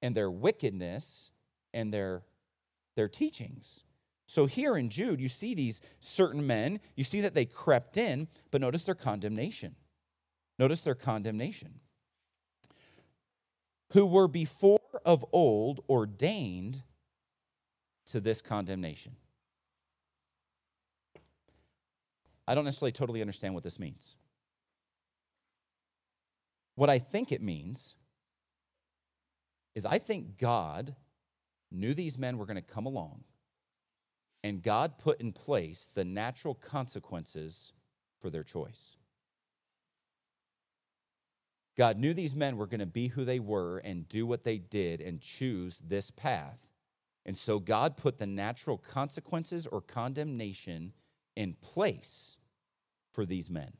and 0.00 0.14
their 0.14 0.30
wickedness 0.30 1.32
and 1.74 1.92
their, 1.92 2.22
their 2.98 3.08
teachings. 3.08 3.84
So 4.26 4.46
here 4.46 4.76
in 4.76 4.90
Jude, 4.90 5.20
you 5.20 5.28
see 5.28 5.54
these 5.54 5.80
certain 6.00 6.46
men, 6.46 6.80
you 6.96 7.04
see 7.04 7.22
that 7.22 7.32
they 7.32 7.46
crept 7.46 7.96
in, 7.96 8.28
but 8.50 8.60
notice 8.60 8.84
their 8.84 8.96
condemnation. 8.96 9.76
Notice 10.58 10.82
their 10.82 10.96
condemnation. 10.96 11.80
Who 13.92 14.04
were 14.04 14.26
before 14.28 14.80
of 15.06 15.24
old 15.32 15.80
ordained 15.88 16.82
to 18.08 18.20
this 18.20 18.42
condemnation. 18.42 19.14
I 22.46 22.54
don't 22.54 22.64
necessarily 22.64 22.92
totally 22.92 23.20
understand 23.20 23.54
what 23.54 23.62
this 23.62 23.78
means. 23.78 24.16
What 26.74 26.90
I 26.90 26.98
think 26.98 27.30
it 27.30 27.42
means 27.42 27.94
is 29.74 29.86
I 29.86 29.98
think 29.98 30.38
God 30.38 30.96
knew 31.70 31.94
these 31.94 32.18
men 32.18 32.38
were 32.38 32.46
going 32.46 32.56
to 32.56 32.62
come 32.62 32.86
along, 32.86 33.24
and 34.42 34.62
God 34.62 34.98
put 34.98 35.20
in 35.20 35.32
place 35.32 35.88
the 35.94 36.04
natural 36.04 36.54
consequences 36.54 37.72
for 38.20 38.30
their 38.30 38.44
choice. 38.44 38.96
God 41.76 41.96
knew 41.96 42.12
these 42.12 42.34
men 42.34 42.56
were 42.56 42.66
going 42.66 42.80
to 42.80 42.86
be 42.86 43.06
who 43.06 43.24
they 43.24 43.38
were 43.38 43.78
and 43.78 44.08
do 44.08 44.26
what 44.26 44.42
they 44.42 44.58
did 44.58 45.00
and 45.00 45.20
choose 45.20 45.80
this 45.86 46.10
path. 46.10 46.58
And 47.24 47.36
so 47.36 47.60
God 47.60 47.96
put 47.96 48.18
the 48.18 48.26
natural 48.26 48.78
consequences 48.78 49.66
or 49.66 49.80
condemnation 49.80 50.92
in 51.36 51.54
place 51.54 52.36
for 53.12 53.24
these 53.24 53.48
men. 53.48 53.72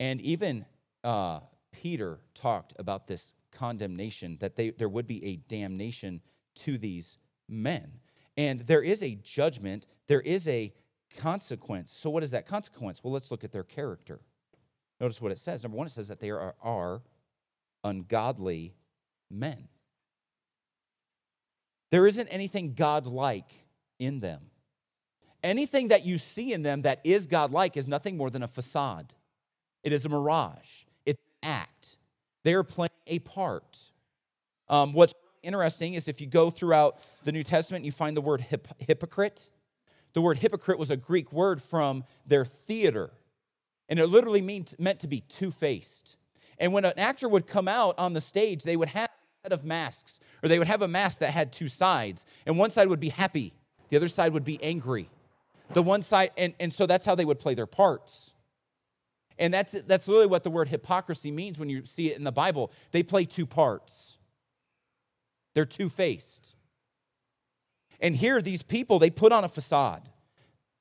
And 0.00 0.20
even 0.22 0.64
uh, 1.04 1.40
Peter 1.70 2.18
talked 2.34 2.72
about 2.78 3.06
this 3.06 3.34
condemnation, 3.54 4.36
that 4.40 4.56
they, 4.56 4.70
there 4.70 4.88
would 4.88 5.06
be 5.06 5.24
a 5.24 5.36
damnation 5.36 6.20
to 6.56 6.78
these 6.78 7.18
men. 7.48 8.00
And 8.36 8.60
there 8.60 8.82
is 8.82 9.02
a 9.02 9.14
judgment, 9.14 9.86
there 10.08 10.20
is 10.20 10.48
a 10.48 10.72
consequence. 11.16 11.92
So, 11.92 12.10
what 12.10 12.22
is 12.22 12.32
that 12.32 12.46
consequence? 12.46 13.02
Well, 13.02 13.12
let's 13.12 13.30
look 13.30 13.44
at 13.44 13.52
their 13.52 13.62
character. 13.62 14.20
Notice 15.00 15.20
what 15.20 15.32
it 15.32 15.38
says. 15.38 15.62
Number 15.62 15.76
one, 15.76 15.86
it 15.86 15.90
says 15.90 16.08
that 16.08 16.20
they 16.20 16.30
are, 16.30 16.54
are 16.62 17.02
ungodly 17.82 18.74
men. 19.30 19.68
There 21.90 22.06
isn't 22.06 22.28
anything 22.28 22.74
godlike 22.74 23.52
in 23.98 24.20
them. 24.20 24.42
Anything 25.42 25.88
that 25.88 26.04
you 26.06 26.18
see 26.18 26.52
in 26.52 26.62
them 26.62 26.82
that 26.82 27.00
is 27.04 27.26
godlike 27.26 27.76
is 27.76 27.86
nothing 27.86 28.16
more 28.16 28.30
than 28.30 28.42
a 28.42 28.48
facade, 28.48 29.12
it 29.82 29.92
is 29.92 30.06
a 30.06 30.08
mirage, 30.08 30.84
it's 31.04 31.20
an 31.42 31.50
act. 31.50 31.93
They 32.44 32.54
are 32.54 32.62
playing 32.62 32.90
a 33.06 33.18
part. 33.18 33.90
Um, 34.68 34.92
what's 34.92 35.14
interesting 35.42 35.94
is 35.94 36.08
if 36.08 36.20
you 36.20 36.26
go 36.26 36.50
throughout 36.50 36.98
the 37.24 37.32
New 37.32 37.42
Testament, 37.42 37.84
you 37.84 37.92
find 37.92 38.16
the 38.16 38.20
word 38.20 38.40
hip- 38.40 38.68
hypocrite. 38.78 39.50
The 40.12 40.20
word 40.20 40.38
hypocrite 40.38 40.78
was 40.78 40.90
a 40.90 40.96
Greek 40.96 41.32
word 41.32 41.60
from 41.60 42.04
their 42.26 42.44
theater, 42.44 43.10
and 43.88 43.98
it 43.98 44.06
literally 44.06 44.42
means, 44.42 44.76
meant 44.78 45.00
to 45.00 45.08
be 45.08 45.20
two 45.20 45.50
faced. 45.50 46.16
And 46.58 46.72
when 46.72 46.84
an 46.84 46.92
actor 46.96 47.28
would 47.28 47.46
come 47.46 47.66
out 47.66 47.98
on 47.98 48.12
the 48.12 48.20
stage, 48.20 48.62
they 48.62 48.76
would 48.76 48.90
have 48.90 49.08
a 49.08 49.48
set 49.48 49.52
of 49.52 49.64
masks, 49.64 50.20
or 50.42 50.48
they 50.48 50.58
would 50.58 50.68
have 50.68 50.82
a 50.82 50.88
mask 50.88 51.18
that 51.18 51.32
had 51.32 51.52
two 51.52 51.68
sides, 51.68 52.26
and 52.46 52.56
one 52.56 52.70
side 52.70 52.88
would 52.88 53.00
be 53.00 53.08
happy, 53.08 53.54
the 53.88 53.96
other 53.96 54.08
side 54.08 54.32
would 54.32 54.44
be 54.44 54.62
angry. 54.62 55.10
The 55.72 55.82
one 55.82 56.02
side, 56.02 56.30
and, 56.36 56.54
and 56.60 56.72
so 56.72 56.86
that's 56.86 57.06
how 57.06 57.14
they 57.14 57.24
would 57.24 57.38
play 57.38 57.54
their 57.54 57.66
parts. 57.66 58.33
And 59.38 59.52
that's, 59.52 59.72
that's 59.86 60.08
really 60.08 60.26
what 60.26 60.44
the 60.44 60.50
word 60.50 60.68
hypocrisy 60.68 61.30
means 61.30 61.58
when 61.58 61.68
you 61.68 61.84
see 61.84 62.10
it 62.10 62.16
in 62.16 62.24
the 62.24 62.32
Bible. 62.32 62.70
They 62.92 63.02
play 63.02 63.24
two 63.24 63.46
parts, 63.46 64.16
they're 65.54 65.64
two 65.64 65.88
faced. 65.88 66.54
And 68.00 68.14
here, 68.14 68.42
these 68.42 68.62
people, 68.62 68.98
they 68.98 69.08
put 69.08 69.32
on 69.32 69.44
a 69.44 69.48
facade. 69.48 70.08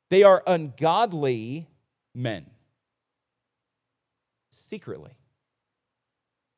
They 0.09 0.23
are 0.23 0.43
ungodly 0.45 1.67
men 2.13 2.47
secretly. 4.51 5.11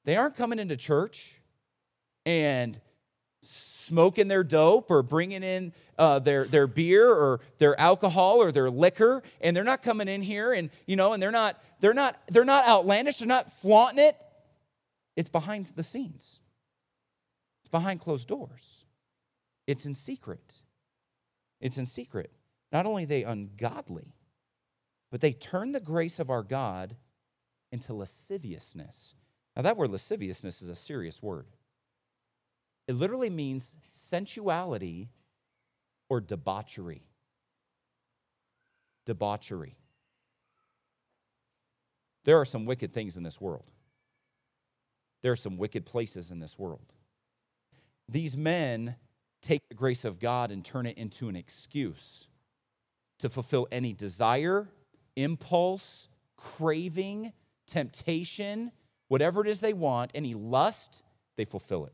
They 0.06 0.16
aren't 0.16 0.36
coming 0.36 0.60
into 0.60 0.78
church 0.78 1.36
and 2.26 2.80
smoking 3.86 4.28
their 4.28 4.44
dope 4.44 4.90
or 4.90 5.04
bringing 5.04 5.44
in 5.44 5.74
uh, 5.98 6.20
their, 6.20 6.46
their 6.46 6.68
beer 6.68 7.08
or 7.08 7.40
their 7.58 7.80
alcohol 7.80 8.42
or 8.42 8.52
their 8.52 8.70
liquor 8.70 9.24
and 9.42 9.56
they're 9.56 9.64
not 9.64 9.82
coming 9.82 10.08
in 10.08 10.22
here 10.22 10.52
and 10.54 10.70
you 10.86 10.96
know 10.96 11.14
and 11.14 11.22
they're 11.22 11.32
not 11.32 11.62
they're 11.80 11.94
not 11.94 12.20
they're 12.28 12.46
not 12.46 12.68
outlandish 12.68 13.20
they're 13.20 13.28
not 13.28 13.52
flaunting 13.52 14.04
it. 14.04 14.18
It's 15.16 15.30
behind 15.30 15.68
the 15.76 15.84
scenes. 15.84 16.42
It's 17.62 17.70
behind 17.70 18.02
closed 18.02 18.28
doors. 18.28 18.86
It's 19.68 19.86
in 19.86 19.96
secret. 19.96 20.56
It's 21.62 21.78
in 21.78 21.86
secret. 21.86 22.32
Not 22.72 22.86
only 22.86 23.06
they 23.06 23.24
ungodly 23.24 24.16
but 25.12 25.22
they 25.22 25.32
turn 25.32 25.72
the 25.72 25.80
grace 25.80 26.20
of 26.20 26.30
our 26.30 26.44
god 26.44 26.98
into 27.72 27.94
lasciviousness. 27.94 29.16
Now 29.56 29.62
that 29.62 29.78
word 29.78 29.92
lasciviousness 29.92 30.62
is 30.62 30.70
a 30.70 30.76
serious 30.76 31.24
word 31.24 31.46
it 32.88 32.94
literally 32.94 33.30
means 33.30 33.76
sensuality 33.90 35.10
or 36.10 36.22
debauchery. 36.22 37.04
Debauchery. 39.06 39.76
There 42.24 42.40
are 42.40 42.46
some 42.46 42.66
wicked 42.66 42.94
things 42.94 43.18
in 43.18 43.24
this 43.24 43.40
world. 43.40 43.66
There 45.22 45.32
are 45.32 45.36
some 45.36 45.58
wicked 45.58 45.86
places 45.86 46.32
in 46.32 46.40
this 46.40 46.58
world. 46.60 46.94
These 48.10 48.38
men 48.38 48.96
take 49.42 49.68
the 49.70 49.76
grace 49.76 50.06
of 50.06 50.20
God 50.20 50.52
and 50.52 50.64
turn 50.64 50.86
it 50.86 50.98
into 50.98 51.30
an 51.30 51.36
excuse 51.36 52.28
to 53.20 53.30
fulfill 53.30 53.68
any 53.72 53.94
desire, 53.94 54.68
impulse, 55.16 56.10
craving, 56.36 57.32
temptation, 57.68 58.72
whatever 59.08 59.42
it 59.42 59.48
is 59.48 59.60
they 59.60 59.74
want, 59.74 60.12
any 60.14 60.34
lust, 60.34 61.04
they 61.38 61.46
fulfill 61.46 61.86
it. 61.86 61.94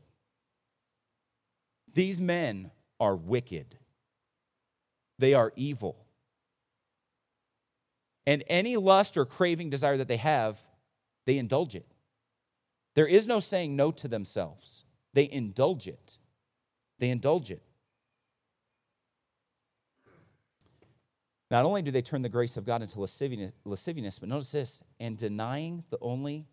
These 1.94 2.20
men 2.20 2.70
are 3.00 3.16
wicked, 3.16 3.76
they 5.18 5.34
are 5.34 5.52
evil. 5.56 6.06
And 8.24 8.44
any 8.46 8.76
lust 8.76 9.16
or 9.16 9.26
craving 9.26 9.70
desire 9.70 9.96
that 9.96 10.06
they 10.06 10.16
have, 10.18 10.60
they 11.26 11.38
indulge 11.38 11.74
it. 11.74 11.86
There 12.94 13.06
is 13.06 13.26
no 13.26 13.40
saying 13.40 13.74
no 13.74 13.90
to 13.90 14.06
themselves, 14.08 14.84
they 15.12 15.28
indulge 15.30 15.88
it. 15.88 16.18
They 16.98 17.10
indulge 17.10 17.50
it. 17.50 17.62
Not 21.50 21.64
only 21.64 21.82
do 21.82 21.90
they 21.90 22.00
turn 22.00 22.22
the 22.22 22.28
grace 22.28 22.56
of 22.56 22.64
God 22.64 22.80
into 22.80 23.00
lasciviousness, 23.00 24.18
but 24.20 24.28
notice 24.28 24.52
this 24.52 24.84
and 25.00 25.18
denying 25.18 25.82
the 25.90 25.98
only 26.00 26.46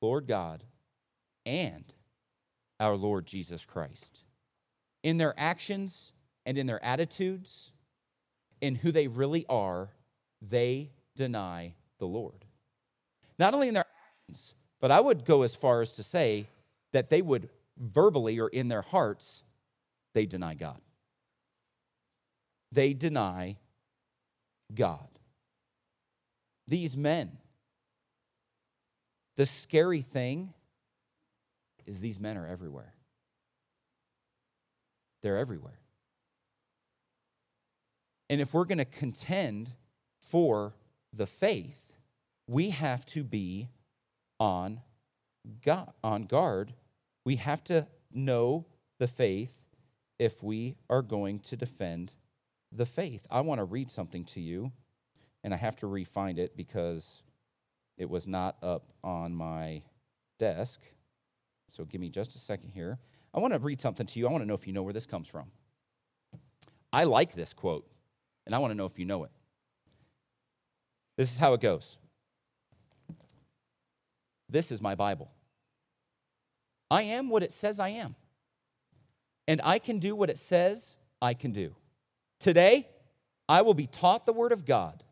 Lord 0.00 0.26
God 0.26 0.64
and 1.44 1.84
our 2.80 2.96
Lord 2.96 3.26
Jesus 3.26 3.66
Christ. 3.66 4.24
In 5.02 5.18
their 5.18 5.34
actions 5.38 6.12
and 6.44 6.58
in 6.58 6.66
their 6.66 6.82
attitudes, 6.84 7.72
in 8.60 8.74
who 8.74 8.92
they 8.92 9.08
really 9.08 9.46
are, 9.48 9.90
they 10.42 10.90
deny 11.16 11.74
the 11.98 12.06
Lord. 12.06 12.44
Not 13.38 13.54
only 13.54 13.68
in 13.68 13.74
their 13.74 13.86
actions, 14.28 14.54
but 14.80 14.90
I 14.90 15.00
would 15.00 15.24
go 15.24 15.42
as 15.42 15.54
far 15.54 15.80
as 15.80 15.92
to 15.92 16.02
say 16.02 16.46
that 16.92 17.10
they 17.10 17.22
would 17.22 17.48
verbally 17.78 18.38
or 18.38 18.48
in 18.48 18.68
their 18.68 18.82
hearts, 18.82 19.42
they 20.12 20.26
deny 20.26 20.54
God. 20.54 20.80
They 22.72 22.92
deny 22.92 23.56
God. 24.74 25.08
These 26.68 26.96
men, 26.96 27.38
the 29.36 29.46
scary 29.46 30.02
thing 30.02 30.52
is 31.86 32.00
these 32.00 32.20
men 32.20 32.36
are 32.36 32.46
everywhere. 32.46 32.94
They're 35.22 35.38
everywhere. 35.38 35.78
And 38.28 38.40
if 38.40 38.54
we're 38.54 38.64
going 38.64 38.78
to 38.78 38.84
contend 38.84 39.70
for 40.20 40.74
the 41.12 41.26
faith, 41.26 41.92
we 42.46 42.70
have 42.70 43.04
to 43.06 43.24
be 43.24 43.68
on 44.38 44.80
God, 45.64 45.92
on 46.02 46.22
guard. 46.24 46.74
We 47.24 47.36
have 47.36 47.64
to 47.64 47.86
know 48.12 48.66
the 48.98 49.08
faith 49.08 49.52
if 50.18 50.42
we 50.42 50.76
are 50.88 51.02
going 51.02 51.40
to 51.40 51.56
defend 51.56 52.12
the 52.72 52.86
faith. 52.86 53.26
I 53.30 53.40
want 53.40 53.58
to 53.58 53.64
read 53.64 53.90
something 53.90 54.24
to 54.26 54.40
you, 54.40 54.70
and 55.42 55.52
I 55.52 55.56
have 55.56 55.76
to 55.76 55.86
refind 55.86 56.38
it 56.38 56.56
because 56.56 57.22
it 57.98 58.08
was 58.08 58.26
not 58.26 58.56
up 58.62 58.92
on 59.02 59.34
my 59.34 59.82
desk. 60.38 60.80
So 61.68 61.84
give 61.84 62.00
me 62.00 62.10
just 62.10 62.34
a 62.34 62.38
second 62.38 62.70
here. 62.70 62.98
I 63.32 63.38
want 63.38 63.52
to 63.52 63.58
read 63.58 63.80
something 63.80 64.06
to 64.06 64.18
you. 64.18 64.26
I 64.26 64.30
want 64.30 64.42
to 64.42 64.46
know 64.46 64.54
if 64.54 64.66
you 64.66 64.72
know 64.72 64.82
where 64.82 64.92
this 64.92 65.06
comes 65.06 65.28
from. 65.28 65.46
I 66.92 67.04
like 67.04 67.34
this 67.34 67.52
quote, 67.52 67.86
and 68.46 68.54
I 68.54 68.58
want 68.58 68.72
to 68.72 68.74
know 68.76 68.86
if 68.86 68.98
you 68.98 69.04
know 69.04 69.24
it. 69.24 69.30
This 71.16 71.32
is 71.32 71.38
how 71.38 71.52
it 71.54 71.60
goes 71.60 71.98
This 74.48 74.72
is 74.72 74.80
my 74.80 74.94
Bible. 74.94 75.30
I 76.90 77.02
am 77.02 77.28
what 77.28 77.44
it 77.44 77.52
says 77.52 77.78
I 77.78 77.90
am, 77.90 78.16
and 79.46 79.60
I 79.62 79.78
can 79.78 79.98
do 79.98 80.16
what 80.16 80.30
it 80.30 80.38
says 80.38 80.96
I 81.22 81.34
can 81.34 81.52
do. 81.52 81.74
Today, 82.40 82.88
I 83.48 83.62
will 83.62 83.74
be 83.74 83.86
taught 83.86 84.26
the 84.26 84.32
Word 84.32 84.50
of 84.50 84.64
God. 84.64 85.04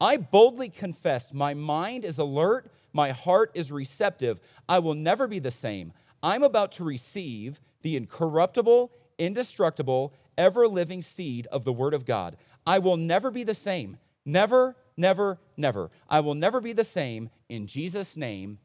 I 0.00 0.16
boldly 0.16 0.68
confess 0.68 1.32
my 1.32 1.54
mind 1.54 2.04
is 2.04 2.18
alert, 2.18 2.72
my 2.92 3.10
heart 3.10 3.52
is 3.54 3.70
receptive. 3.70 4.40
I 4.68 4.80
will 4.80 4.94
never 4.94 5.28
be 5.28 5.38
the 5.38 5.50
same. 5.52 5.92
I'm 6.22 6.42
about 6.42 6.72
to 6.72 6.84
receive 6.84 7.60
the 7.82 7.96
incorruptible, 7.96 8.92
indestructible, 9.18 10.14
ever 10.38 10.68
living 10.68 11.02
seed 11.02 11.46
of 11.48 11.64
the 11.64 11.72
Word 11.72 11.94
of 11.94 12.04
God. 12.04 12.36
I 12.66 12.78
will 12.78 12.96
never 12.96 13.30
be 13.30 13.44
the 13.44 13.54
same. 13.54 13.98
Never, 14.24 14.76
never, 14.96 15.38
never. 15.56 15.90
I 16.08 16.20
will 16.20 16.34
never 16.34 16.60
be 16.60 16.72
the 16.72 16.84
same. 16.84 17.30
In 17.48 17.66
Jesus' 17.66 18.16
name, 18.16 18.58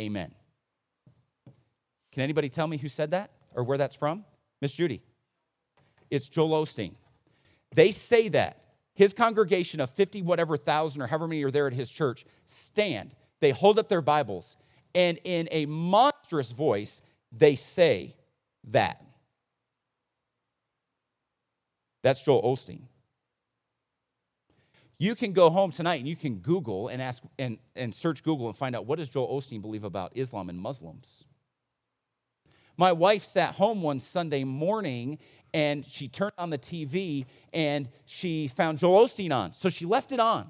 amen. 0.00 0.32
Can 2.12 2.22
anybody 2.22 2.48
tell 2.48 2.66
me 2.66 2.78
who 2.78 2.88
said 2.88 3.10
that 3.10 3.32
or 3.54 3.64
where 3.64 3.76
that's 3.78 3.96
from? 3.96 4.24
Miss 4.62 4.72
Judy. 4.72 5.02
It's 6.10 6.28
Joel 6.28 6.64
Osteen. 6.64 6.94
They 7.74 7.90
say 7.90 8.28
that. 8.28 8.60
His 8.94 9.12
congregation 9.12 9.80
of 9.80 9.90
50 9.90 10.22
whatever 10.22 10.56
thousand 10.56 11.02
or 11.02 11.08
however 11.08 11.26
many 11.26 11.42
are 11.42 11.50
there 11.50 11.66
at 11.66 11.72
his 11.72 11.90
church 11.90 12.24
stand. 12.44 13.16
They 13.40 13.50
hold 13.50 13.80
up 13.80 13.88
their 13.88 14.00
Bibles, 14.00 14.56
and 14.94 15.18
in 15.24 15.48
a 15.50 15.66
monstrous 15.66 16.50
voice, 16.50 17.02
they 17.32 17.56
say 17.56 18.14
that. 18.68 19.04
That's 22.02 22.22
Joel 22.22 22.42
Osteen. 22.42 22.82
You 24.98 25.14
can 25.14 25.32
go 25.32 25.50
home 25.50 25.70
tonight 25.70 25.96
and 25.96 26.08
you 26.08 26.16
can 26.16 26.36
Google 26.36 26.88
and 26.88 27.02
ask 27.02 27.22
and, 27.38 27.58
and 27.74 27.94
search 27.94 28.22
Google 28.22 28.46
and 28.46 28.56
find 28.56 28.76
out 28.76 28.86
what 28.86 28.98
does 28.98 29.08
Joel 29.08 29.40
Osteen 29.40 29.60
believe 29.60 29.84
about 29.84 30.12
Islam 30.14 30.48
and 30.48 30.58
Muslims. 30.58 31.24
My 32.76 32.92
wife 32.92 33.24
sat 33.24 33.54
home 33.54 33.82
one 33.82 34.00
Sunday 34.00 34.44
morning 34.44 35.18
and 35.52 35.86
she 35.86 36.08
turned 36.08 36.32
on 36.38 36.50
the 36.50 36.58
TV 36.58 37.26
and 37.52 37.88
she 38.04 38.48
found 38.48 38.78
Joel 38.78 39.06
Osteen 39.06 39.34
on. 39.34 39.52
So 39.52 39.68
she 39.68 39.84
left 39.84 40.12
it 40.12 40.20
on. 40.20 40.48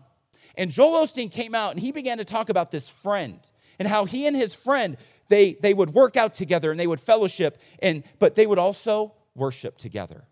And 0.56 0.70
Joel 0.70 1.06
Osteen 1.06 1.30
came 1.30 1.54
out 1.54 1.72
and 1.72 1.80
he 1.80 1.92
began 1.92 2.18
to 2.18 2.24
talk 2.24 2.48
about 2.48 2.70
this 2.70 2.88
friend 2.88 3.40
and 3.78 3.88
how 3.88 4.04
he 4.04 4.26
and 4.26 4.36
his 4.36 4.54
friend 4.54 4.96
they, 5.28 5.54
they 5.54 5.72
would 5.72 5.94
work 5.94 6.16
out 6.16 6.34
together 6.34 6.70
and 6.70 6.78
they 6.78 6.86
would 6.86 7.00
fellowship 7.00 7.58
and 7.80 8.04
but 8.18 8.34
they 8.34 8.46
would 8.46 8.58
also 8.58 9.14
worship 9.34 9.78
together. 9.78 10.24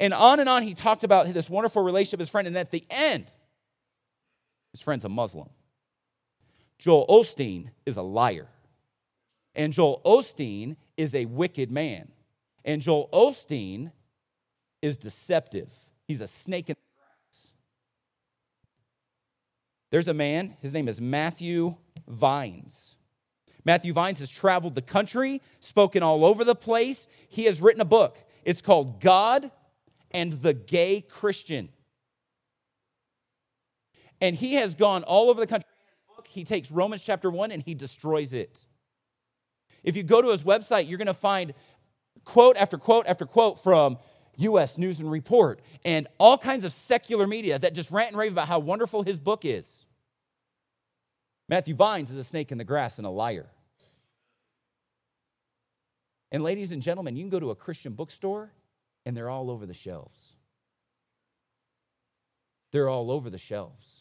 And 0.00 0.14
on 0.14 0.40
and 0.40 0.48
on 0.48 0.62
he 0.62 0.74
talked 0.74 1.04
about 1.04 1.26
this 1.26 1.50
wonderful 1.50 1.82
relationship 1.82 2.18
with 2.18 2.28
his 2.28 2.30
friend 2.30 2.46
and 2.46 2.56
at 2.56 2.70
the 2.70 2.84
end 2.90 3.26
his 4.72 4.80
friend's 4.80 5.04
a 5.04 5.08
Muslim. 5.08 5.48
Joel 6.78 7.06
Osteen 7.08 7.70
is 7.86 7.96
a 7.96 8.02
liar. 8.02 8.48
And 9.54 9.72
Joel 9.72 10.02
Osteen 10.04 10.76
is 10.98 11.14
a 11.14 11.24
wicked 11.24 11.70
man. 11.70 12.08
And 12.64 12.82
Joel 12.82 13.08
Osteen 13.12 13.92
is 14.82 14.98
deceptive. 14.98 15.70
He's 16.06 16.20
a 16.20 16.26
snake 16.26 16.68
in 16.68 16.74
the 16.74 17.00
grass. 17.00 17.52
There's 19.90 20.08
a 20.08 20.14
man, 20.14 20.56
his 20.60 20.74
name 20.74 20.88
is 20.88 21.00
Matthew 21.00 21.76
Vines. 22.08 22.94
Matthew 23.64 23.92
Vines 23.92 24.20
has 24.20 24.30
traveled 24.30 24.74
the 24.76 24.82
country, 24.82 25.42
spoken 25.60 26.02
all 26.02 26.24
over 26.24 26.44
the 26.44 26.54
place. 26.54 27.08
He 27.28 27.44
has 27.44 27.60
written 27.60 27.80
a 27.80 27.86
book. 27.86 28.18
It's 28.44 28.62
called 28.62 29.00
God 29.00 29.50
and 30.12 30.34
the 30.34 30.54
Gay 30.54 31.00
Christian. 31.00 31.70
And 34.20 34.36
he 34.36 34.54
has 34.54 34.74
gone 34.74 35.02
all 35.02 35.30
over 35.30 35.40
the 35.40 35.46
country. 35.46 35.68
He 36.28 36.44
takes 36.44 36.70
Romans 36.70 37.02
chapter 37.02 37.30
1 37.30 37.50
and 37.50 37.62
he 37.62 37.74
destroys 37.74 38.34
it. 38.34 38.66
If 39.82 39.96
you 39.96 40.02
go 40.02 40.22
to 40.22 40.30
his 40.30 40.44
website, 40.44 40.88
you're 40.88 40.98
going 40.98 41.06
to 41.06 41.14
find 41.14 41.54
quote 42.24 42.56
after 42.56 42.76
quote 42.76 43.06
after 43.06 43.24
quote 43.24 43.58
from 43.58 43.98
US 44.36 44.76
News 44.76 45.00
and 45.00 45.10
Report, 45.10 45.60
and 45.84 46.06
all 46.18 46.36
kinds 46.36 46.64
of 46.64 46.72
secular 46.72 47.26
media 47.26 47.58
that 47.58 47.74
just 47.74 47.90
rant 47.90 48.10
and 48.10 48.18
rave 48.18 48.32
about 48.32 48.48
how 48.48 48.58
wonderful 48.58 49.02
his 49.02 49.18
book 49.18 49.44
is. 49.44 49.85
Matthew 51.48 51.74
Vines 51.74 52.10
is 52.10 52.16
a 52.16 52.24
snake 52.24 52.50
in 52.50 52.58
the 52.58 52.64
grass 52.64 52.98
and 52.98 53.06
a 53.06 53.10
liar. 53.10 53.46
And, 56.32 56.42
ladies 56.42 56.72
and 56.72 56.82
gentlemen, 56.82 57.16
you 57.16 57.22
can 57.22 57.30
go 57.30 57.40
to 57.40 57.50
a 57.50 57.54
Christian 57.54 57.92
bookstore 57.92 58.50
and 59.04 59.16
they're 59.16 59.30
all 59.30 59.50
over 59.50 59.64
the 59.64 59.74
shelves. 59.74 60.32
They're 62.72 62.88
all 62.88 63.10
over 63.10 63.30
the 63.30 63.38
shelves. 63.38 64.00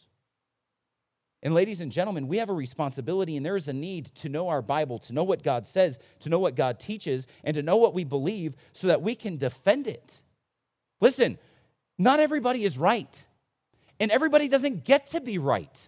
And, 1.43 1.53
ladies 1.53 1.81
and 1.81 1.91
gentlemen, 1.91 2.27
we 2.27 2.37
have 2.37 2.49
a 2.49 2.53
responsibility, 2.53 3.37
and 3.37 3.45
there 3.45 3.55
is 3.55 3.67
a 3.67 3.73
need 3.73 4.07
to 4.15 4.29
know 4.29 4.49
our 4.49 4.63
Bible, 4.63 4.97
to 4.99 5.13
know 5.13 5.23
what 5.23 5.43
God 5.43 5.67
says, 5.67 5.99
to 6.21 6.29
know 6.29 6.39
what 6.39 6.55
God 6.55 6.79
teaches, 6.79 7.27
and 7.43 7.53
to 7.53 7.61
know 7.61 7.77
what 7.77 7.93
we 7.93 8.03
believe 8.03 8.55
so 8.73 8.87
that 8.87 9.03
we 9.03 9.13
can 9.13 9.37
defend 9.37 9.85
it. 9.85 10.21
Listen, 10.99 11.37
not 11.99 12.19
everybody 12.19 12.63
is 12.63 12.79
right, 12.79 13.25
and 13.99 14.09
everybody 14.09 14.47
doesn't 14.47 14.85
get 14.85 15.05
to 15.07 15.21
be 15.21 15.37
right. 15.37 15.87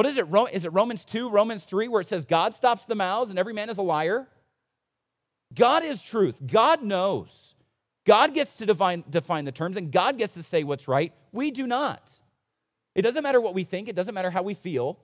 What 0.00 0.06
is 0.06 0.16
it? 0.16 0.26
Is 0.54 0.64
it 0.64 0.72
Romans 0.72 1.04
2, 1.04 1.28
Romans 1.28 1.64
3, 1.64 1.88
where 1.88 2.00
it 2.00 2.06
says 2.06 2.24
God 2.24 2.54
stops 2.54 2.86
the 2.86 2.94
mouths 2.94 3.28
and 3.28 3.38
every 3.38 3.52
man 3.52 3.68
is 3.68 3.76
a 3.76 3.82
liar? 3.82 4.26
God 5.52 5.84
is 5.84 6.00
truth. 6.00 6.40
God 6.46 6.82
knows. 6.82 7.54
God 8.06 8.32
gets 8.32 8.56
to 8.56 8.64
define, 8.64 9.04
define 9.10 9.44
the 9.44 9.52
terms, 9.52 9.76
and 9.76 9.92
God 9.92 10.16
gets 10.16 10.32
to 10.32 10.42
say 10.42 10.64
what's 10.64 10.88
right. 10.88 11.12
We 11.32 11.50
do 11.50 11.66
not. 11.66 12.18
It 12.94 13.02
doesn't 13.02 13.22
matter 13.22 13.42
what 13.42 13.52
we 13.52 13.62
think, 13.62 13.90
it 13.90 13.94
doesn't 13.94 14.14
matter 14.14 14.30
how 14.30 14.42
we 14.42 14.54
feel. 14.54 14.98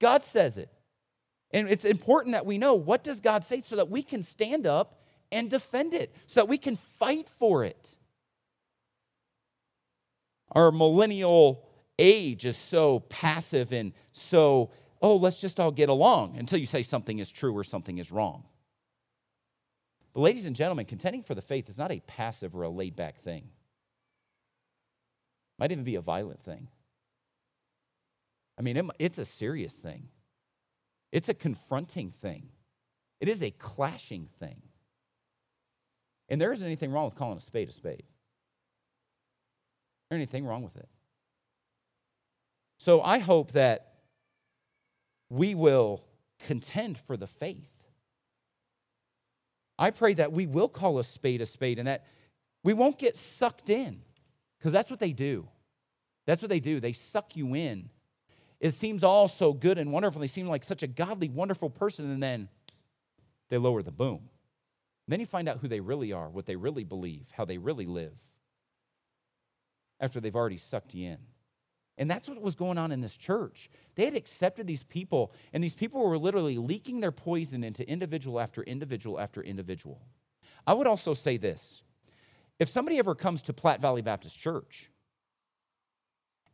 God 0.00 0.22
says 0.22 0.56
it. 0.56 0.70
And 1.50 1.68
it's 1.68 1.84
important 1.84 2.34
that 2.34 2.46
we 2.46 2.58
know 2.58 2.74
what 2.74 3.02
does 3.02 3.20
God 3.20 3.42
say 3.42 3.60
so 3.60 3.74
that 3.74 3.90
we 3.90 4.04
can 4.04 4.22
stand 4.22 4.68
up 4.68 5.02
and 5.32 5.50
defend 5.50 5.94
it 5.94 6.14
so 6.26 6.42
that 6.42 6.48
we 6.48 6.58
can 6.58 6.76
fight 6.76 7.28
for 7.40 7.64
it. 7.64 7.96
Our 10.52 10.70
millennial 10.70 11.66
age 12.00 12.46
is 12.46 12.56
so 12.56 13.00
passive 13.00 13.72
and 13.72 13.92
so, 14.12 14.70
oh, 15.00 15.16
let's 15.16 15.40
just 15.40 15.60
all 15.60 15.70
get 15.70 15.88
along 15.88 16.36
until 16.36 16.58
you 16.58 16.66
say 16.66 16.82
something 16.82 17.20
is 17.20 17.30
true 17.30 17.56
or 17.56 17.62
something 17.62 17.98
is 17.98 18.10
wrong. 18.10 18.44
But, 20.12 20.22
ladies 20.22 20.46
and 20.46 20.56
gentlemen, 20.56 20.86
contending 20.86 21.22
for 21.22 21.36
the 21.36 21.42
faith 21.42 21.68
is 21.68 21.78
not 21.78 21.92
a 21.92 22.00
passive 22.00 22.56
or 22.56 22.62
a 22.62 22.68
laid 22.68 22.96
back 22.96 23.18
thing, 23.18 23.44
it 23.44 25.58
might 25.58 25.70
even 25.70 25.84
be 25.84 25.94
a 25.94 26.00
violent 26.00 26.42
thing. 26.42 26.66
I 28.58 28.62
mean, 28.62 28.76
it, 28.76 28.84
it's 28.98 29.18
a 29.18 29.24
serious 29.24 29.74
thing, 29.74 30.08
it's 31.12 31.28
a 31.28 31.34
confronting 31.34 32.10
thing, 32.10 32.48
it 33.20 33.28
is 33.28 33.42
a 33.42 33.50
clashing 33.50 34.28
thing. 34.40 34.62
And 36.30 36.40
there 36.40 36.52
isn't 36.52 36.64
anything 36.64 36.92
wrong 36.92 37.06
with 37.06 37.16
calling 37.16 37.36
a 37.36 37.40
spade 37.40 37.68
a 37.68 37.72
spade. 37.72 38.04
Anything 40.12 40.46
wrong 40.46 40.62
with 40.62 40.76
it. 40.76 40.88
So 42.80 43.02
I 43.02 43.18
hope 43.18 43.52
that 43.52 43.88
we 45.28 45.54
will 45.54 46.02
contend 46.46 46.96
for 46.96 47.14
the 47.14 47.26
faith. 47.26 47.68
I 49.78 49.90
pray 49.90 50.14
that 50.14 50.32
we 50.32 50.46
will 50.46 50.66
call 50.66 50.98
a 50.98 51.04
spade 51.04 51.42
a 51.42 51.46
spade 51.46 51.78
and 51.78 51.86
that 51.86 52.06
we 52.64 52.72
won't 52.72 52.98
get 52.98 53.18
sucked 53.18 53.68
in 53.68 54.00
because 54.58 54.72
that's 54.72 54.88
what 54.88 54.98
they 54.98 55.12
do. 55.12 55.46
That's 56.24 56.40
what 56.40 56.48
they 56.48 56.58
do. 56.58 56.80
They 56.80 56.94
suck 56.94 57.36
you 57.36 57.54
in. 57.54 57.90
It 58.60 58.70
seems 58.70 59.04
all 59.04 59.28
so 59.28 59.52
good 59.52 59.76
and 59.76 59.92
wonderful. 59.92 60.18
They 60.18 60.26
seem 60.26 60.46
like 60.46 60.64
such 60.64 60.82
a 60.82 60.86
godly, 60.86 61.28
wonderful 61.28 61.68
person, 61.68 62.10
and 62.10 62.22
then 62.22 62.48
they 63.50 63.58
lower 63.58 63.82
the 63.82 63.92
boom. 63.92 64.20
And 65.06 65.12
then 65.12 65.20
you 65.20 65.26
find 65.26 65.50
out 65.50 65.58
who 65.58 65.68
they 65.68 65.80
really 65.80 66.14
are, 66.14 66.30
what 66.30 66.46
they 66.46 66.56
really 66.56 66.84
believe, 66.84 67.26
how 67.36 67.44
they 67.44 67.58
really 67.58 67.84
live 67.84 68.14
after 70.00 70.18
they've 70.18 70.34
already 70.34 70.56
sucked 70.56 70.94
you 70.94 71.10
in. 71.10 71.18
And 72.00 72.10
that's 72.10 72.30
what 72.30 72.40
was 72.40 72.54
going 72.54 72.78
on 72.78 72.92
in 72.92 73.02
this 73.02 73.14
church. 73.14 73.68
They 73.94 74.06
had 74.06 74.14
accepted 74.16 74.66
these 74.66 74.82
people, 74.82 75.32
and 75.52 75.62
these 75.62 75.74
people 75.74 76.00
were 76.00 76.16
literally 76.16 76.56
leaking 76.56 77.00
their 77.00 77.12
poison 77.12 77.62
into 77.62 77.86
individual 77.86 78.40
after 78.40 78.62
individual 78.62 79.20
after 79.20 79.42
individual. 79.42 80.00
I 80.66 80.72
would 80.72 80.86
also 80.86 81.12
say 81.12 81.36
this 81.36 81.82
if 82.58 82.70
somebody 82.70 82.98
ever 82.98 83.14
comes 83.14 83.42
to 83.42 83.52
Platte 83.52 83.82
Valley 83.82 84.00
Baptist 84.00 84.38
Church 84.38 84.90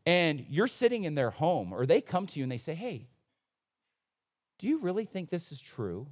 and 0.04 0.44
you're 0.48 0.66
sitting 0.66 1.04
in 1.04 1.14
their 1.14 1.30
home, 1.30 1.72
or 1.72 1.86
they 1.86 2.00
come 2.00 2.26
to 2.26 2.40
you 2.40 2.42
and 2.42 2.50
they 2.50 2.58
say, 2.58 2.74
Hey, 2.74 3.06
do 4.58 4.66
you 4.66 4.80
really 4.80 5.04
think 5.04 5.30
this 5.30 5.52
is 5.52 5.60
true? 5.60 6.08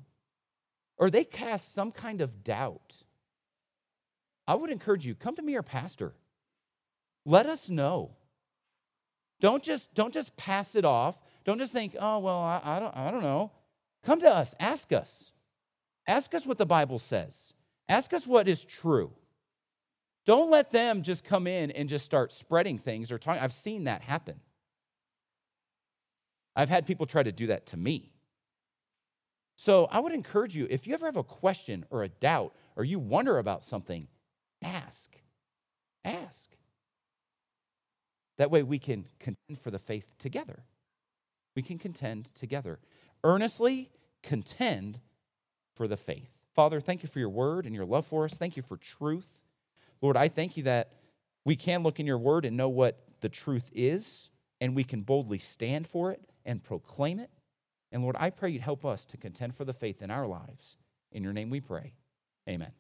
Or 0.97 1.11
they 1.11 1.25
cast 1.25 1.75
some 1.75 1.91
kind 1.91 2.21
of 2.21 2.45
doubt. 2.45 3.03
I 4.47 4.55
would 4.55 4.71
encourage 4.71 5.05
you, 5.05 5.17
come 5.17 5.35
to 5.35 5.43
me 5.43 5.57
or 5.57 5.63
pastor. 5.63 6.15
Let 7.25 7.47
us 7.47 7.69
know. 7.69 8.15
Don't 9.41 9.63
just, 9.63 9.95
don't 9.95 10.13
just 10.13 10.37
pass 10.37 10.75
it 10.75 10.85
off. 10.85 11.19
Don't 11.45 11.59
just 11.59 11.73
think, 11.73 11.97
oh, 12.01 12.19
well, 12.19 12.39
I, 12.39 12.61
I, 12.65 12.79
don't, 12.79 12.97
I 12.97 13.11
don't 13.11 13.23
know. 13.23 13.53
Come 14.03 14.21
to 14.21 14.33
us, 14.33 14.55
ask 14.61 14.93
us. 14.93 15.33
Ask 16.07 16.35
us 16.35 16.47
what 16.47 16.59
the 16.59 16.67
Bible 16.67 16.99
says. 16.99 17.55
Ask 17.89 18.13
us 18.13 18.27
what 18.27 18.49
is 18.49 18.65
true. 18.65 19.13
Don't 20.27 20.51
let 20.51 20.71
them 20.73 21.03
just 21.03 21.25
come 21.25 21.47
in 21.47 21.71
and 21.71 21.89
just 21.89 22.05
start 22.05 22.33
spreading 22.33 22.79
things 22.79 23.13
or 23.13 23.19
talking. 23.19 23.43
I've 23.43 23.53
seen 23.53 23.85
that 23.85 24.03
happen. 24.03 24.41
I've 26.57 26.71
had 26.71 26.87
people 26.87 27.07
try 27.07 27.23
to 27.23 27.33
do 27.33 27.49
that 27.49 27.67
to 27.67 27.77
me. 27.77 28.13
So 29.57 29.87
I 29.91 30.01
would 30.01 30.13
encourage 30.13 30.57
you 30.57 30.67
if 30.71 30.87
you 30.87 30.95
ever 30.95 31.07
have 31.07 31.17
a 31.17 31.23
question 31.23 31.85
or 31.91 32.03
a 32.03 32.09
doubt 32.09 32.55
or 32.77 32.85
you 32.85 32.99
wonder 32.99 33.39
about 33.39 33.63
something, 33.63 34.09
ask. 34.63 35.17
Ask. 36.05 36.51
That 38.39 38.51
way 38.51 38.63
we 38.63 38.79
can 38.79 39.07
contend 39.19 39.59
for 39.61 39.71
the 39.71 39.79
faith 39.79 40.13
together. 40.19 40.65
We 41.55 41.63
can 41.63 41.79
contend 41.79 42.31
together. 42.35 42.81
Earnestly 43.23 43.91
contend 44.23 45.01
for 45.75 45.87
the 45.87 45.97
faith. 45.97 46.31
Father, 46.55 46.81
thank 46.81 47.03
you 47.03 47.09
for 47.09 47.19
your 47.19 47.29
word 47.29 47.67
and 47.67 47.75
your 47.75 47.85
love 47.85 48.07
for 48.07 48.25
us. 48.25 48.35
Thank 48.35 48.57
you 48.57 48.63
for 48.63 48.77
truth. 48.77 49.27
Lord, 50.01 50.17
I 50.17 50.29
thank 50.29 50.57
you 50.57 50.65
that 50.65 50.93
we 51.45 51.57
can 51.57 51.83
look 51.83 52.01
in 52.01 52.07
your 52.07 52.19
word 52.19 52.45
and 52.45 52.57
know 52.57 52.69
what 52.69 53.01
the 53.21 53.29
truth 53.29 53.71
is, 53.75 54.29
and 54.61 54.75
we 54.75 54.85
can 54.85 55.03
boldly 55.03 55.39
stand 55.39 55.87
for 55.87 56.11
it 56.11 56.21
and 56.45 56.63
proclaim 56.63 57.19
it. 57.19 57.31
And 57.93 58.03
Lord, 58.03 58.17
I 58.19 58.31
pray 58.31 58.51
you'd 58.51 58.63
help 58.63 58.85
us 58.85 59.05
to 59.07 59.17
contend 59.17 59.55
for 59.55 59.65
the 59.65 59.73
faith 59.73 60.03
in 60.03 60.11
our 60.11 60.27
lives. 60.27 60.77
In 61.13 61.23
your 61.23 61.33
name 61.33 61.51
we 61.51 61.61
pray. 61.61 61.95
Amen. 62.49 62.73